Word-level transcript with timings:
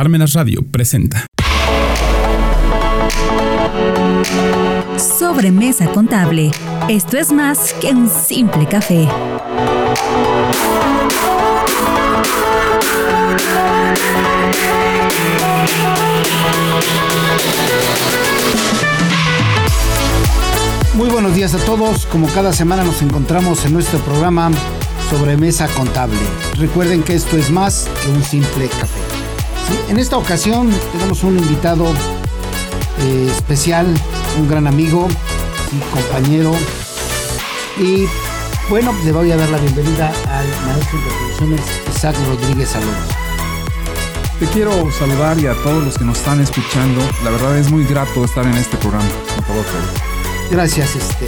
Parmenas 0.00 0.32
Radio 0.32 0.62
presenta. 0.62 1.26
Sobremesa 4.96 5.88
contable. 5.92 6.52
Esto 6.88 7.18
es 7.18 7.30
más 7.30 7.74
que 7.74 7.88
un 7.88 8.08
simple 8.08 8.66
café. 8.66 9.06
Muy 20.94 21.10
buenos 21.10 21.34
días 21.34 21.52
a 21.52 21.58
todos. 21.66 22.06
Como 22.06 22.26
cada 22.28 22.54
semana 22.54 22.84
nos 22.84 23.02
encontramos 23.02 23.66
en 23.66 23.74
nuestro 23.74 23.98
programa 23.98 24.50
Sobremesa 25.10 25.68
Contable. 25.68 26.16
Recuerden 26.56 27.02
que 27.02 27.16
esto 27.16 27.36
es 27.36 27.50
más 27.50 27.86
que 28.02 28.10
un 28.10 28.22
simple 28.22 28.66
café. 28.68 29.19
En 29.88 29.98
esta 29.98 30.16
ocasión 30.16 30.70
tenemos 30.92 31.22
un 31.24 31.38
invitado 31.38 31.86
eh, 33.00 33.28
especial, 33.30 33.86
un 34.38 34.48
gran 34.48 34.66
amigo, 34.66 35.08
un 35.72 35.80
compañero. 35.90 36.52
Y 37.78 38.06
bueno, 38.68 38.94
le 39.04 39.12
voy 39.12 39.30
a 39.32 39.36
dar 39.36 39.48
la 39.48 39.58
bienvenida 39.58 40.12
al 40.28 40.46
maestro 40.66 40.98
de 40.98 41.06
producciones 41.06 41.60
Isaac 41.94 42.16
Rodríguez 42.26 42.74
Alonso. 42.74 43.14
Te 44.38 44.46
quiero 44.46 44.72
saludar 44.92 45.38
y 45.38 45.46
a 45.46 45.54
todos 45.54 45.84
los 45.84 45.98
que 45.98 46.04
nos 46.04 46.18
están 46.18 46.40
escuchando. 46.40 47.00
La 47.24 47.30
verdad 47.30 47.58
es 47.58 47.70
muy 47.70 47.84
grato 47.84 48.24
estar 48.24 48.46
en 48.46 48.54
este 48.54 48.76
programa. 48.78 49.08
Por 49.36 49.44
favor, 49.44 49.64
Gracias, 50.50 50.96
este, 50.96 51.26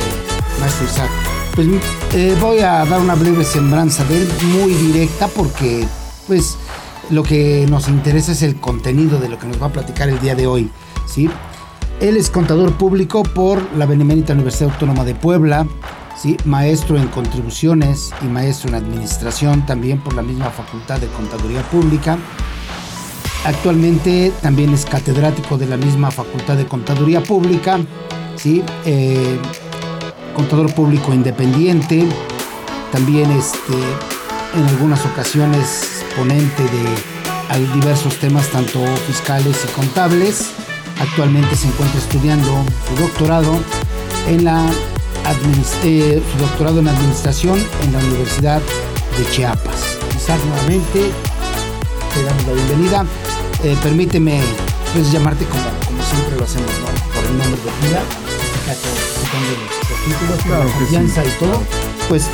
maestro 0.61 0.87
Isaac. 0.87 1.11
Pues 1.55 1.69
eh, 2.15 2.37
voy 2.41 2.61
a 2.61 2.85
dar 2.87 3.01
una 3.01 3.15
breve 3.15 3.45
sembranza 3.45 4.05
de 4.05 4.23
él, 4.23 4.33
muy 4.55 4.73
directa, 4.73 5.29
porque 5.29 5.87
pues 6.27 6.57
lo 7.13 7.23
que 7.23 7.67
nos 7.69 7.89
interesa 7.89 8.33
es 8.33 8.41
el 8.41 8.57
contenido 8.57 9.21
de 9.21 9.29
lo 9.29 9.39
que 9.39 9.47
nos 9.47 9.61
va 9.61 9.67
a 9.67 9.73
platicar 9.73 10.09
el 10.09 10.19
día 10.19 10.35
de 10.35 10.47
hoy. 10.47 10.71
¿sí? 11.07 11.29
Él 12.01 12.17
es 12.17 12.31
contador 12.31 12.73
público 12.73 13.23
por 13.23 13.63
la 13.77 13.85
Benemérita 13.85 14.33
Universidad 14.33 14.71
Autónoma 14.73 15.05
de 15.05 15.15
Puebla, 15.15 15.67
¿sí? 16.17 16.39
maestro 16.47 16.97
en 16.97 17.09
contribuciones 17.09 18.15
y 18.23 18.25
maestro 18.25 18.71
en 18.71 18.77
administración 18.77 19.67
también 19.67 20.01
por 20.01 20.15
la 20.15 20.23
misma 20.23 20.49
Facultad 20.49 21.01
de 21.01 21.07
Contaduría 21.09 21.61
Pública. 21.71 22.17
Actualmente 23.45 24.33
también 24.41 24.73
es 24.73 24.87
catedrático 24.87 25.59
de 25.59 25.67
la 25.67 25.77
misma 25.77 26.11
Facultad 26.11 26.57
de 26.57 26.67
Contaduría 26.67 27.23
Pública, 27.23 27.79
¿sí? 28.37 28.63
Eh, 28.87 29.39
contador 30.35 30.73
público 30.73 31.13
independiente, 31.13 32.07
también 32.91 33.31
este, 33.33 33.75
en 34.55 34.65
algunas 34.67 35.05
ocasiones 35.05 36.03
ponente 36.17 36.63
de 36.63 37.12
diversos 37.59 38.17
temas 38.17 38.49
tanto 38.49 38.85
fiscales 39.07 39.57
y 39.65 39.73
contables. 39.73 40.51
Actualmente 41.01 41.57
se 41.57 41.69
encuentra 41.69 41.99
estudiando 41.99 42.65
su 42.89 43.03
doctorado 43.03 43.59
en 44.29 44.45
la 44.45 44.71
eh, 45.85 46.21
su 46.33 46.39
doctorado 46.39 46.81
en 46.81 46.89
administración 46.89 47.59
en 47.83 47.93
la 47.93 47.99
Universidad 47.99 48.61
de 49.19 49.31
Chiapas. 49.31 49.99
Quizás 50.13 50.45
nuevamente 50.45 51.11
te 52.15 52.23
damos 52.25 52.47
la 52.47 52.53
bienvenida. 52.53 53.07
Eh, 53.63 53.77
permíteme 53.83 54.41
pues, 54.93 55.13
llamarte 55.13 55.45
como, 55.45 55.63
como 55.87 56.03
siempre 56.03 56.37
lo 56.37 56.45
hacemos, 56.45 56.71
por 57.15 57.25
el 57.25 57.39
nombre 57.39 57.61
de 57.63 57.89
vida, 57.89 58.03
los, 58.67 60.19
títulos, 60.19 60.43
claro 60.45 60.65
la 60.65 60.73
confianza 60.73 61.25
y 61.25 61.31
todo. 61.39 61.63
Pues, 62.09 62.27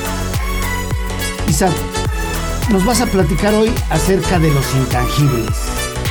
Isaac, 1.48 1.72
nos 2.70 2.84
vas 2.84 3.00
a 3.00 3.06
platicar 3.06 3.54
hoy 3.54 3.70
acerca 3.90 4.38
de 4.38 4.52
los 4.52 4.74
intangibles. 4.74 5.50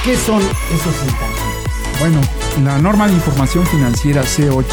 ¿Qué 0.04 0.16
son 0.16 0.42
esos 0.42 0.96
intangibles? 1.04 2.00
Bueno, 2.00 2.22
la 2.64 2.80
norma 2.80 3.08
de 3.08 3.14
información 3.14 3.66
financiera 3.66 4.24
C8 4.24 4.66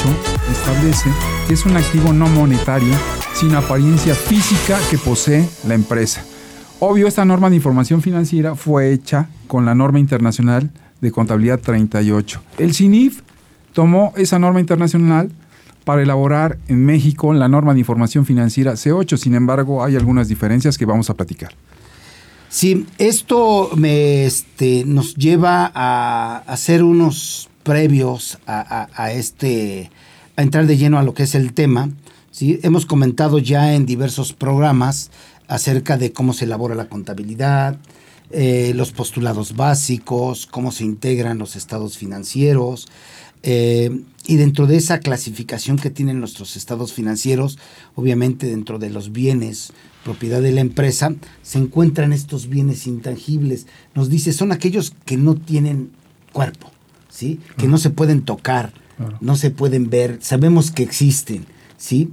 establece 0.50 1.10
que 1.46 1.54
es 1.54 1.66
un 1.66 1.76
activo 1.76 2.12
no 2.12 2.26
monetario 2.28 2.94
sin 3.34 3.54
apariencia 3.54 4.14
física 4.14 4.78
que 4.90 4.96
posee 4.96 5.46
la 5.66 5.74
empresa. 5.74 6.24
Obvio, 6.80 7.06
esta 7.06 7.24
norma 7.24 7.50
de 7.50 7.56
información 7.56 8.00
financiera 8.00 8.54
fue 8.54 8.92
hecha 8.92 9.28
con 9.46 9.66
la 9.66 9.74
norma 9.74 9.98
internacional 9.98 10.70
de 11.00 11.12
contabilidad 11.12 11.60
38. 11.60 12.40
El 12.58 12.74
CINIF 12.74 13.20
tomó 13.72 14.12
esa 14.16 14.38
norma 14.38 14.60
internacional 14.60 15.30
para 15.84 16.02
elaborar 16.02 16.58
en 16.68 16.84
México 16.84 17.34
la 17.34 17.48
norma 17.48 17.74
de 17.74 17.80
información 17.80 18.24
financiera 18.24 18.72
C8. 18.72 19.18
Sin 19.18 19.34
embargo, 19.34 19.84
hay 19.84 19.96
algunas 19.96 20.28
diferencias 20.28 20.78
que 20.78 20.86
vamos 20.86 21.10
a 21.10 21.14
platicar. 21.14 21.52
Sí, 22.54 22.86
esto 22.98 23.70
me, 23.74 24.26
este, 24.26 24.84
nos 24.84 25.16
lleva 25.16 25.72
a 25.74 26.36
hacer 26.46 26.84
unos 26.84 27.48
previos 27.64 28.38
a, 28.46 29.10
este, 29.10 29.90
a 30.36 30.42
entrar 30.42 30.68
de 30.68 30.76
lleno 30.76 31.00
a 31.00 31.02
lo 31.02 31.14
que 31.14 31.24
es 31.24 31.34
el 31.34 31.52
tema. 31.52 31.90
¿sí? 32.30 32.60
Hemos 32.62 32.86
comentado 32.86 33.40
ya 33.40 33.74
en 33.74 33.86
diversos 33.86 34.32
programas 34.32 35.10
acerca 35.48 35.96
de 35.96 36.12
cómo 36.12 36.32
se 36.32 36.44
elabora 36.44 36.76
la 36.76 36.88
contabilidad, 36.88 37.76
eh, 38.30 38.70
los 38.76 38.92
postulados 38.92 39.56
básicos, 39.56 40.46
cómo 40.46 40.70
se 40.70 40.84
integran 40.84 41.38
los 41.38 41.56
estados 41.56 41.98
financieros. 41.98 42.86
Eh, 43.46 44.00
y 44.26 44.36
dentro 44.36 44.66
de 44.66 44.76
esa 44.76 45.00
clasificación 45.00 45.76
que 45.76 45.90
tienen 45.90 46.18
nuestros 46.18 46.56
estados 46.56 46.94
financieros, 46.94 47.58
obviamente 47.94 48.46
dentro 48.46 48.78
de 48.78 48.88
los 48.88 49.12
bienes 49.12 49.72
propiedad 50.02 50.40
de 50.40 50.52
la 50.52 50.62
empresa, 50.62 51.14
se 51.42 51.58
encuentran 51.58 52.12
estos 52.14 52.48
bienes 52.48 52.86
intangibles. 52.86 53.66
Nos 53.94 54.08
dice, 54.08 54.32
son 54.32 54.50
aquellos 54.50 54.94
que 55.04 55.18
no 55.18 55.34
tienen 55.34 55.90
cuerpo, 56.32 56.70
¿sí? 57.10 57.38
Que 57.58 57.68
no 57.68 57.76
se 57.76 57.90
pueden 57.90 58.22
tocar, 58.22 58.72
no 59.20 59.36
se 59.36 59.50
pueden 59.50 59.90
ver, 59.90 60.18
sabemos 60.22 60.70
que 60.70 60.82
existen, 60.82 61.44
¿sí? 61.76 62.10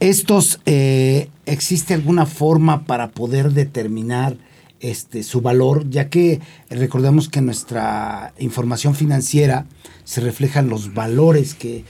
Estos, 0.00 0.60
eh, 0.66 1.30
¿existe 1.46 1.94
alguna 1.94 2.26
forma 2.26 2.86
para 2.86 3.10
poder 3.12 3.52
determinar 3.52 4.36
este, 4.80 5.22
su 5.22 5.40
valor, 5.40 5.88
ya 5.88 6.08
que 6.08 6.40
recordemos 6.70 7.28
que 7.28 7.40
nuestra 7.40 8.32
información 8.38 8.94
financiera 8.94 9.66
se 10.04 10.20
reflejan 10.20 10.68
los 10.68 10.94
valores 10.94 11.54
que, 11.54 11.84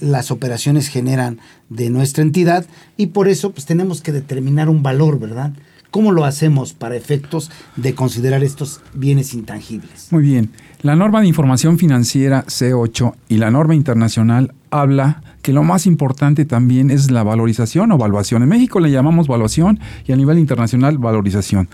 las 0.00 0.30
operaciones 0.30 0.86
generan 0.86 1.40
de 1.68 1.90
nuestra 1.90 2.22
entidad 2.22 2.66
y 2.96 3.06
por 3.06 3.26
eso 3.26 3.50
pues 3.50 3.66
tenemos 3.66 4.00
que 4.00 4.12
determinar 4.12 4.68
un 4.68 4.84
valor, 4.84 5.18
¿verdad? 5.18 5.52
¿Cómo 5.90 6.12
lo 6.12 6.24
hacemos 6.24 6.72
para 6.72 6.94
efectos 6.94 7.50
de 7.74 7.96
considerar 7.96 8.44
estos 8.44 8.80
bienes 8.94 9.34
intangibles? 9.34 10.06
Muy 10.12 10.22
bien. 10.22 10.50
La 10.82 10.94
norma 10.94 11.20
de 11.20 11.26
información 11.26 11.78
financiera 11.78 12.44
C8 12.46 13.14
y 13.28 13.38
la 13.38 13.50
norma 13.50 13.74
internacional 13.74 14.54
habla 14.70 15.33
que 15.44 15.52
lo 15.52 15.62
más 15.62 15.84
importante 15.84 16.46
también 16.46 16.90
es 16.90 17.10
la 17.10 17.22
valorización 17.22 17.92
o 17.92 17.98
valuación. 17.98 18.42
En 18.42 18.48
México 18.48 18.80
le 18.80 18.90
llamamos 18.90 19.28
valuación 19.28 19.78
y 20.06 20.12
a 20.12 20.16
nivel 20.16 20.38
internacional 20.38 20.96
valorización. 20.96 21.68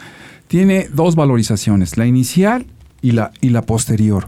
Tiene 0.49 0.89
dos 0.93 1.15
valorizaciones, 1.15 1.97
la 1.97 2.05
inicial 2.05 2.67
y 3.01 3.13
la, 3.13 3.31
y 3.41 3.51
la 3.51 3.63
posterior. 3.63 4.27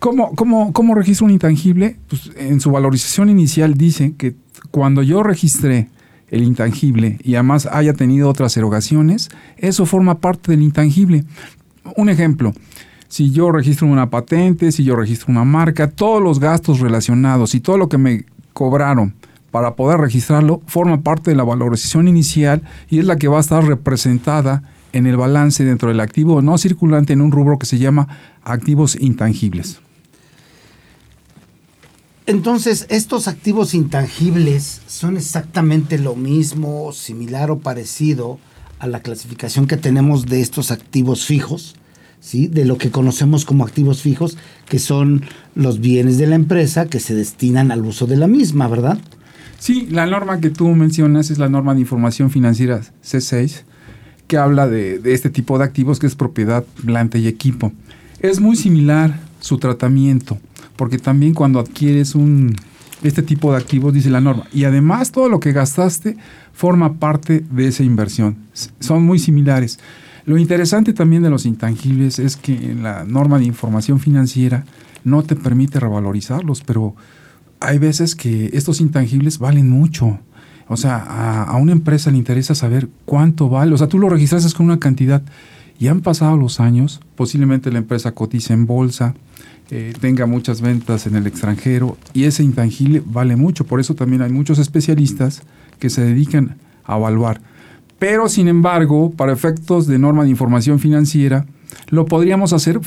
¿Cómo, 0.00 0.34
cómo, 0.34 0.72
cómo 0.72 0.96
registro 0.96 1.26
un 1.26 1.30
intangible? 1.30 1.98
Pues 2.08 2.32
en 2.36 2.60
su 2.60 2.72
valorización 2.72 3.30
inicial 3.30 3.74
dice 3.74 4.14
que 4.18 4.34
cuando 4.72 5.04
yo 5.04 5.22
registré 5.22 5.88
el 6.28 6.42
intangible 6.42 7.16
y 7.22 7.36
además 7.36 7.68
haya 7.70 7.92
tenido 7.92 8.28
otras 8.28 8.56
erogaciones, 8.56 9.28
eso 9.56 9.86
forma 9.86 10.18
parte 10.18 10.50
del 10.50 10.62
intangible. 10.62 11.22
Un 11.94 12.08
ejemplo, 12.08 12.52
si 13.06 13.30
yo 13.30 13.52
registro 13.52 13.86
una 13.86 14.10
patente, 14.10 14.72
si 14.72 14.82
yo 14.82 14.96
registro 14.96 15.30
una 15.30 15.44
marca, 15.44 15.88
todos 15.88 16.20
los 16.20 16.40
gastos 16.40 16.80
relacionados 16.80 17.54
y 17.54 17.60
todo 17.60 17.78
lo 17.78 17.88
que 17.88 17.98
me 17.98 18.24
cobraron 18.58 19.14
para 19.52 19.76
poder 19.76 20.00
registrarlo 20.00 20.62
forma 20.66 21.02
parte 21.02 21.30
de 21.30 21.36
la 21.36 21.44
valorización 21.44 22.08
inicial 22.08 22.62
y 22.90 22.98
es 22.98 23.04
la 23.04 23.14
que 23.14 23.28
va 23.28 23.36
a 23.36 23.40
estar 23.40 23.64
representada 23.64 24.64
en 24.92 25.06
el 25.06 25.16
balance 25.16 25.64
dentro 25.64 25.90
del 25.90 26.00
activo 26.00 26.42
no 26.42 26.58
circulante 26.58 27.12
en 27.12 27.20
un 27.20 27.30
rubro 27.30 27.56
que 27.60 27.66
se 27.66 27.78
llama 27.78 28.08
activos 28.42 28.96
intangibles. 29.00 29.78
Entonces, 32.26 32.86
estos 32.90 33.28
activos 33.28 33.74
intangibles 33.74 34.82
son 34.88 35.16
exactamente 35.16 35.96
lo 35.96 36.16
mismo, 36.16 36.92
similar 36.92 37.52
o 37.52 37.60
parecido 37.60 38.40
a 38.80 38.88
la 38.88 39.02
clasificación 39.02 39.68
que 39.68 39.76
tenemos 39.76 40.26
de 40.26 40.40
estos 40.40 40.72
activos 40.72 41.24
fijos. 41.24 41.76
¿Sí? 42.20 42.48
de 42.48 42.64
lo 42.64 42.78
que 42.78 42.90
conocemos 42.90 43.44
como 43.44 43.64
activos 43.64 44.02
fijos, 44.02 44.36
que 44.68 44.78
son 44.78 45.22
los 45.54 45.80
bienes 45.80 46.18
de 46.18 46.26
la 46.26 46.36
empresa 46.36 46.86
que 46.86 47.00
se 47.00 47.14
destinan 47.14 47.70
al 47.70 47.84
uso 47.84 48.06
de 48.06 48.16
la 48.16 48.26
misma, 48.26 48.68
¿verdad? 48.68 48.98
Sí, 49.58 49.88
la 49.90 50.06
norma 50.06 50.40
que 50.40 50.50
tú 50.50 50.68
mencionas 50.68 51.30
es 51.30 51.38
la 51.38 51.48
norma 51.48 51.74
de 51.74 51.80
información 51.80 52.30
financiera 52.30 52.80
C6, 53.04 53.62
que 54.28 54.36
habla 54.36 54.68
de, 54.68 55.00
este 55.04 55.30
tipo 55.30 55.58
de 55.58 55.64
activos 55.64 55.98
que 55.98 56.06
es 56.06 56.14
propiedad, 56.14 56.64
planta 56.84 57.18
y 57.18 57.26
equipo. 57.26 57.72
Es 58.20 58.40
muy 58.40 58.56
similar 58.56 59.18
su 59.40 59.58
tratamiento, 59.58 60.38
porque 60.76 60.98
también 60.98 61.34
cuando 61.34 61.58
adquieres 61.58 62.14
un, 62.14 62.54
este 63.02 63.22
tipo 63.22 63.50
de 63.50 63.58
activos, 63.58 63.92
dice 63.92 64.10
la 64.10 64.20
norma, 64.20 64.44
y 64.52 64.64
además 64.64 65.10
todo 65.10 65.28
lo 65.28 65.40
que 65.40 65.52
gastaste 65.52 66.16
forma 66.52 66.94
parte 66.94 67.44
de 67.50 67.68
esa 67.68 67.82
inversión. 67.82 68.36
Son 68.80 69.02
muy 69.02 69.18
similares. 69.18 69.78
Lo 70.28 70.36
interesante 70.36 70.92
también 70.92 71.22
de 71.22 71.30
los 71.30 71.46
intangibles 71.46 72.18
es 72.18 72.36
que 72.36 72.74
la 72.74 73.02
norma 73.04 73.38
de 73.38 73.46
información 73.46 73.98
financiera 73.98 74.66
no 75.02 75.22
te 75.22 75.34
permite 75.34 75.80
revalorizarlos, 75.80 76.60
pero 76.60 76.94
hay 77.60 77.78
veces 77.78 78.14
que 78.14 78.50
estos 78.52 78.82
intangibles 78.82 79.38
valen 79.38 79.70
mucho. 79.70 80.18
O 80.66 80.76
sea, 80.76 80.98
a, 81.44 81.56
una 81.56 81.72
empresa 81.72 82.10
le 82.10 82.18
interesa 82.18 82.54
saber 82.54 82.90
cuánto 83.06 83.48
vale. 83.48 83.72
O 83.72 83.78
sea, 83.78 83.86
tú 83.88 83.98
lo 83.98 84.10
registraste 84.10 84.54
con 84.54 84.66
una 84.66 84.78
cantidad 84.78 85.22
y 85.78 85.88
han 85.88 86.02
pasado 86.02 86.36
los 86.36 86.60
años, 86.60 87.00
posiblemente 87.16 87.72
la 87.72 87.78
empresa 87.78 88.12
cotiza 88.12 88.52
en 88.52 88.66
bolsa, 88.66 89.14
eh, 89.70 89.94
tenga 89.98 90.26
muchas 90.26 90.60
ventas 90.60 91.06
en 91.06 91.16
el 91.16 91.26
extranjero 91.26 91.96
y 92.12 92.24
ese 92.24 92.42
intangible 92.42 93.02
vale 93.02 93.36
mucho. 93.36 93.64
Por 93.64 93.80
eso 93.80 93.94
también 93.94 94.20
hay 94.20 94.30
muchos 94.30 94.58
especialistas 94.58 95.40
que 95.78 95.88
se 95.88 96.04
dedican 96.04 96.58
a 96.84 96.98
evaluar. 96.98 97.40
Pero, 97.98 98.28
sin 98.28 98.48
embargo, 98.48 99.10
para 99.10 99.32
efectos 99.32 99.86
de 99.86 99.98
norma 99.98 100.24
de 100.24 100.30
información 100.30 100.78
financiera, 100.78 101.46
lo 101.88 102.06
podríamos 102.06 102.52
hacer, 102.52 102.80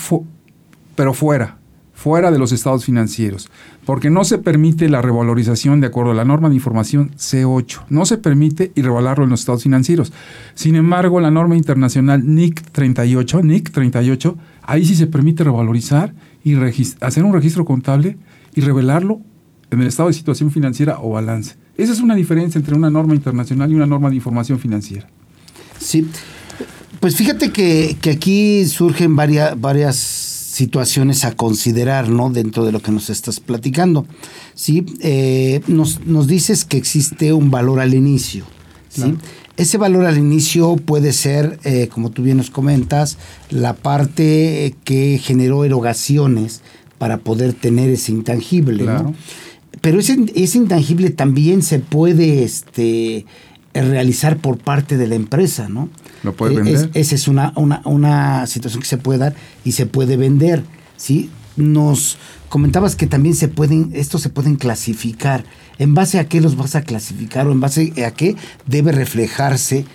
pero 0.95 1.13
fuera, 1.13 1.57
fuera 1.93 2.31
de 2.31 2.39
los 2.39 2.51
estados 2.51 2.85
financieros, 2.85 3.49
porque 3.85 4.09
no 4.09 4.23
se 4.23 4.37
permite 4.37 4.89
la 4.89 5.01
revalorización 5.01 5.81
de 5.81 5.87
acuerdo 5.87 6.11
a 6.11 6.15
la 6.15 6.25
norma 6.25 6.49
de 6.49 6.55
información 6.55 7.11
C8. 7.17 7.83
No 7.89 8.05
se 8.05 8.17
permite 8.17 8.71
y 8.73 8.81
revalarlo 8.81 9.25
en 9.25 9.31
los 9.31 9.41
estados 9.41 9.63
financieros. 9.63 10.13
Sin 10.55 10.75
embargo, 10.75 11.19
la 11.19 11.31
norma 11.31 11.57
internacional 11.57 12.23
NIC 12.25 12.71
38, 12.71 13.41
NIC 13.43 13.71
38, 13.71 14.37
ahí 14.63 14.85
sí 14.85 14.95
se 14.95 15.07
permite 15.07 15.43
revalorizar 15.43 16.13
y 16.43 16.55
hacer 17.01 17.23
un 17.23 17.33
registro 17.33 17.65
contable 17.65 18.17
y 18.55 18.61
revelarlo 18.61 19.19
en 19.71 19.81
el 19.81 19.87
estado 19.87 20.07
de 20.09 20.13
situación 20.13 20.51
financiera 20.51 20.99
o 21.01 21.11
balance. 21.11 21.60
Esa 21.77 21.93
es 21.93 21.99
una 21.99 22.15
diferencia 22.15 22.59
entre 22.59 22.75
una 22.75 22.89
norma 22.89 23.15
internacional 23.15 23.71
y 23.71 23.75
una 23.75 23.85
norma 23.85 24.09
de 24.09 24.15
información 24.15 24.59
financiera. 24.59 25.07
Sí, 25.79 26.07
pues 26.99 27.15
fíjate 27.15 27.51
que, 27.51 27.97
que 28.01 28.11
aquí 28.11 28.65
surgen 28.65 29.15
varias, 29.15 29.59
varias 29.59 29.97
situaciones 30.51 31.23
a 31.23 31.33
considerar, 31.35 32.09
¿no? 32.09 32.29
Dentro 32.29 32.65
de 32.65 32.71
lo 32.71 32.81
que 32.81 32.91
nos 32.91 33.09
estás 33.09 33.39
platicando. 33.39 34.05
¿sí? 34.53 34.85
Eh, 34.99 35.61
nos, 35.67 36.05
nos, 36.05 36.27
dices 36.27 36.65
que 36.65 36.77
existe 36.77 37.33
un 37.33 37.49
valor 37.49 37.79
al 37.79 37.93
inicio, 37.93 38.45
¿sí? 38.89 39.15
Ese 39.57 39.77
valor 39.77 40.05
al 40.05 40.17
inicio 40.17 40.75
puede 40.75 41.13
ser, 41.13 41.59
eh, 41.63 41.87
como 41.87 42.09
tú 42.09 42.23
bien 42.23 42.37
nos 42.37 42.49
comentas, 42.49 43.17
la 43.49 43.73
parte 43.73 44.75
que 44.83 45.19
generó 45.21 45.65
erogaciones 45.65 46.61
para 46.97 47.17
poder 47.17 47.53
tener 47.53 47.89
ese 47.89 48.11
intangible, 48.11 48.85
¿no? 48.85 49.13
Pero 49.79 49.99
ese, 49.99 50.17
ese 50.35 50.57
intangible 50.57 51.09
también 51.11 51.61
se 51.61 51.79
puede 51.79 52.43
este, 52.43 53.25
realizar 53.73 54.37
por 54.37 54.57
parte 54.57 54.97
de 54.97 55.07
la 55.07 55.15
empresa, 55.15 55.69
¿no? 55.69 55.89
¿Lo 56.23 56.35
puede 56.35 56.55
eh, 56.55 56.57
vender? 56.57 56.89
esa 56.93 57.15
es 57.15 57.27
una, 57.27 57.53
una, 57.55 58.45
situación 58.47 58.81
que 58.81 58.87
se 58.87 58.97
puede 58.97 59.19
dar 59.19 59.35
y 59.63 59.71
se 59.71 59.85
puede 59.85 60.17
vender, 60.17 60.63
¿sí? 60.97 61.29
Nos 61.55 62.17
comentabas 62.49 62.95
que 62.95 63.07
también 63.07 63.35
se 63.35 63.47
pueden, 63.47 63.91
estos 63.93 64.21
se 64.21 64.29
pueden 64.29 64.55
clasificar. 64.55 65.45
¿En 65.79 65.93
base 65.93 66.19
a 66.19 66.27
qué 66.27 66.41
los 66.41 66.57
vas 66.57 66.75
a 66.75 66.83
clasificar 66.83 67.47
o 67.47 67.51
en 67.51 67.59
base 67.59 67.93
a 68.05 68.11
qué 68.11 68.35
debe 68.67 68.91
reflejarse 68.91 69.85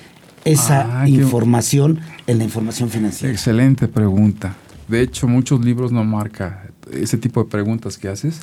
esa 0.44 1.02
ah, 1.02 1.08
información 1.08 2.00
en 2.26 2.38
la 2.38 2.44
información 2.44 2.88
financiera? 2.88 3.32
Excelente 3.32 3.88
pregunta. 3.88 4.56
De 4.88 5.00
hecho, 5.00 5.28
muchos 5.28 5.64
libros 5.64 5.92
no 5.92 6.04
marcan 6.04 6.65
ese 6.92 7.18
tipo 7.18 7.42
de 7.42 7.50
preguntas 7.50 7.98
que 7.98 8.08
haces. 8.08 8.42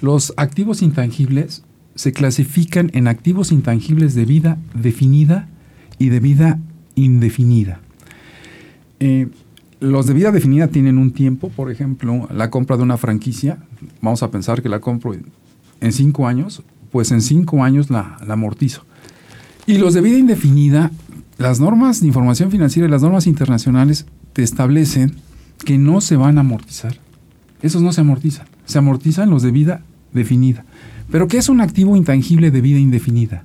Los 0.00 0.34
activos 0.36 0.82
intangibles 0.82 1.62
se 1.94 2.12
clasifican 2.12 2.90
en 2.94 3.08
activos 3.08 3.50
intangibles 3.50 4.14
de 4.14 4.24
vida 4.24 4.58
definida 4.74 5.48
y 5.98 6.10
de 6.10 6.20
vida 6.20 6.58
indefinida. 6.94 7.80
Eh, 9.00 9.28
los 9.80 10.06
de 10.06 10.14
vida 10.14 10.32
definida 10.32 10.68
tienen 10.68 10.98
un 10.98 11.12
tiempo, 11.12 11.50
por 11.50 11.70
ejemplo, 11.70 12.28
la 12.32 12.50
compra 12.50 12.76
de 12.76 12.82
una 12.82 12.96
franquicia, 12.96 13.58
vamos 14.00 14.22
a 14.22 14.30
pensar 14.30 14.62
que 14.62 14.68
la 14.68 14.80
compro 14.80 15.14
en 15.80 15.92
cinco 15.92 16.26
años, 16.26 16.62
pues 16.90 17.12
en 17.12 17.20
cinco 17.20 17.62
años 17.62 17.90
la, 17.90 18.18
la 18.26 18.34
amortizo. 18.34 18.84
Y 19.66 19.78
los 19.78 19.94
de 19.94 20.00
vida 20.00 20.18
indefinida, 20.18 20.90
las 21.36 21.60
normas 21.60 22.00
de 22.00 22.08
información 22.08 22.50
financiera 22.50 22.88
y 22.88 22.90
las 22.90 23.02
normas 23.02 23.26
internacionales 23.26 24.06
te 24.32 24.42
establecen 24.42 25.14
que 25.64 25.78
no 25.78 26.00
se 26.00 26.16
van 26.16 26.38
a 26.38 26.40
amortizar. 26.40 26.98
Esos 27.62 27.82
no 27.82 27.92
se 27.92 28.00
amortizan, 28.00 28.46
se 28.64 28.78
amortizan 28.78 29.30
los 29.30 29.42
de 29.42 29.50
vida 29.50 29.82
definida. 30.12 30.64
Pero 31.10 31.26
¿qué 31.26 31.38
es 31.38 31.48
un 31.48 31.60
activo 31.60 31.96
intangible 31.96 32.50
de 32.50 32.60
vida 32.60 32.78
indefinida? 32.78 33.44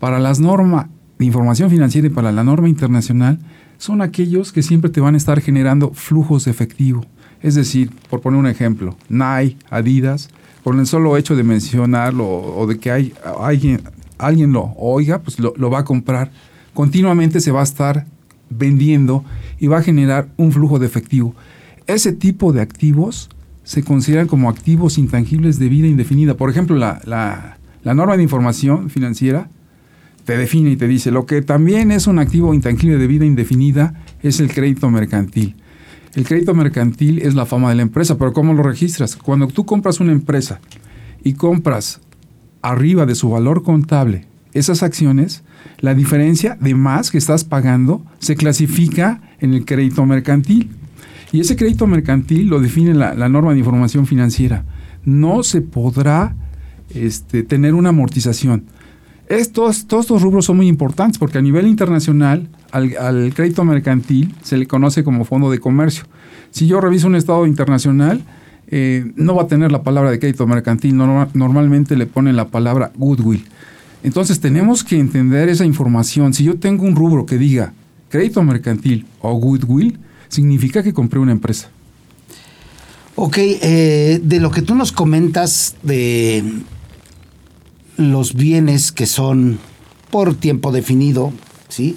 Para 0.00 0.18
las 0.18 0.40
normas 0.40 0.86
de 1.18 1.24
información 1.24 1.70
financiera 1.70 2.08
y 2.08 2.10
para 2.10 2.32
la 2.32 2.44
norma 2.44 2.68
internacional, 2.68 3.38
son 3.78 4.02
aquellos 4.02 4.52
que 4.52 4.62
siempre 4.62 4.90
te 4.90 5.00
van 5.00 5.14
a 5.14 5.18
estar 5.18 5.40
generando 5.40 5.92
flujos 5.92 6.44
de 6.44 6.50
efectivo. 6.50 7.04
Es 7.42 7.54
decir, 7.54 7.90
por 8.08 8.20
poner 8.20 8.40
un 8.40 8.46
ejemplo, 8.46 8.96
Nike, 9.08 9.58
Adidas, 9.68 10.30
por 10.62 10.74
el 10.78 10.86
solo 10.86 11.16
hecho 11.16 11.36
de 11.36 11.44
mencionarlo 11.44 12.26
o 12.26 12.66
de 12.66 12.78
que 12.78 12.90
hay, 12.90 13.12
alguien, 13.38 13.82
alguien 14.16 14.52
lo 14.52 14.72
oiga, 14.78 15.20
pues 15.20 15.38
lo, 15.38 15.52
lo 15.56 15.70
va 15.70 15.80
a 15.80 15.84
comprar. 15.84 16.30
Continuamente 16.72 17.40
se 17.40 17.52
va 17.52 17.60
a 17.60 17.64
estar 17.64 18.06
vendiendo 18.48 19.24
y 19.58 19.66
va 19.66 19.78
a 19.78 19.82
generar 19.82 20.28
un 20.38 20.52
flujo 20.52 20.78
de 20.78 20.86
efectivo. 20.86 21.34
Ese 21.86 22.12
tipo 22.12 22.52
de 22.52 22.62
activos 22.62 23.28
se 23.64 23.82
consideran 23.82 24.28
como 24.28 24.48
activos 24.48 24.98
intangibles 24.98 25.58
de 25.58 25.68
vida 25.68 25.88
indefinida. 25.88 26.36
Por 26.36 26.50
ejemplo, 26.50 26.76
la, 26.76 27.58
norma 27.82 28.16
de 28.16 28.22
información 28.22 28.90
financiera 28.90 29.48
te 30.24 30.36
define 30.36 30.70
y 30.70 30.76
te 30.76 30.86
dice, 30.86 31.10
lo 31.10 31.26
que 31.26 31.42
también 31.42 31.90
es 31.90 32.06
un 32.06 32.18
activo 32.18 32.54
intangible 32.54 32.98
de 32.98 33.06
vida 33.06 33.24
indefinida 33.24 33.94
es 34.22 34.40
el 34.40 34.52
crédito 34.52 34.90
mercantil. 34.90 35.56
El 36.14 36.24
crédito 36.24 36.54
mercantil 36.54 37.20
es 37.20 37.34
la 37.34 37.46
fama 37.46 37.70
de 37.70 37.74
la 37.76 37.82
empresa, 37.82 38.16
pero 38.16 38.32
¿cómo 38.32 38.54
lo 38.54 38.62
registras? 38.62 39.16
Cuando 39.16 39.48
tú 39.48 39.66
compras 39.66 39.98
una 39.98 40.12
empresa 40.12 40.60
y 41.24 41.32
compras 41.34 42.00
arriba 42.62 43.04
de 43.04 43.14
su 43.14 43.30
valor 43.30 43.62
contable 43.62 44.26
esas 44.54 44.84
acciones, 44.84 45.42
la 45.80 45.94
diferencia 45.94 46.56
de 46.60 46.74
más 46.74 47.10
que 47.10 47.18
estás 47.18 47.44
pagando 47.44 48.02
se 48.20 48.36
clasifica 48.36 49.20
en 49.40 49.52
el 49.52 49.64
crédito 49.64 50.06
mercantil. 50.06 50.70
Y 51.34 51.40
ese 51.40 51.56
crédito 51.56 51.88
mercantil 51.88 52.46
lo 52.46 52.60
define 52.60 52.94
la, 52.94 53.28
norma 53.28 53.52
de 53.52 53.58
información 53.58 54.06
financiera. 54.06 54.64
No 55.04 55.42
se 55.42 55.62
podrá 55.62 56.36
este, 56.94 57.42
tener 57.42 57.74
una 57.74 57.88
amortización. 57.88 58.66
Estos, 59.28 59.88
todos 59.88 60.04
estos 60.04 60.22
rubros 60.22 60.44
son 60.44 60.58
muy 60.58 60.68
importantes 60.68 61.18
porque 61.18 61.38
a 61.38 61.42
nivel 61.42 61.66
internacional 61.66 62.48
al, 62.70 63.34
crédito 63.34 63.64
mercantil 63.64 64.32
se 64.44 64.56
le 64.56 64.68
conoce 64.68 65.02
como 65.02 65.24
fondo 65.24 65.50
de 65.50 65.58
comercio. 65.58 66.04
Si 66.52 66.68
yo 66.68 66.80
reviso 66.80 67.08
un 67.08 67.16
estado 67.16 67.48
internacional, 67.48 68.22
eh, 68.68 69.12
no 69.16 69.34
va 69.34 69.42
a 69.42 69.48
tener 69.48 69.72
la 69.72 69.82
palabra 69.82 70.12
de 70.12 70.20
crédito 70.20 70.46
mercantil, 70.46 70.96
normalmente 70.96 71.96
le 71.96 72.06
ponen 72.06 72.36
la 72.36 72.46
palabra 72.46 72.92
goodwill. 72.94 73.44
Entonces 74.04 74.38
tenemos 74.38 74.84
que 74.84 75.00
entender 75.00 75.48
esa 75.48 75.64
información. 75.64 76.32
Si 76.32 76.44
yo 76.44 76.60
tengo 76.60 76.84
un 76.84 76.94
rubro 76.94 77.26
que 77.26 77.38
diga 77.38 77.72
crédito 78.08 78.40
mercantil 78.44 79.04
o 79.20 79.34
goodwill, 79.34 79.98
significa 80.34 80.82
que 80.82 80.92
compré 80.92 81.20
una 81.20 81.32
empresa. 81.32 81.70
Ok, 83.16 83.38
eh, 83.38 84.20
de 84.22 84.40
lo 84.40 84.50
que 84.50 84.62
tú 84.62 84.74
nos 84.74 84.92
comentas 84.92 85.76
de 85.82 86.42
los 87.96 88.34
bienes 88.34 88.90
que 88.90 89.06
son 89.06 89.58
por 90.10 90.34
tiempo 90.34 90.72
definido, 90.72 91.32
¿sí? 91.68 91.96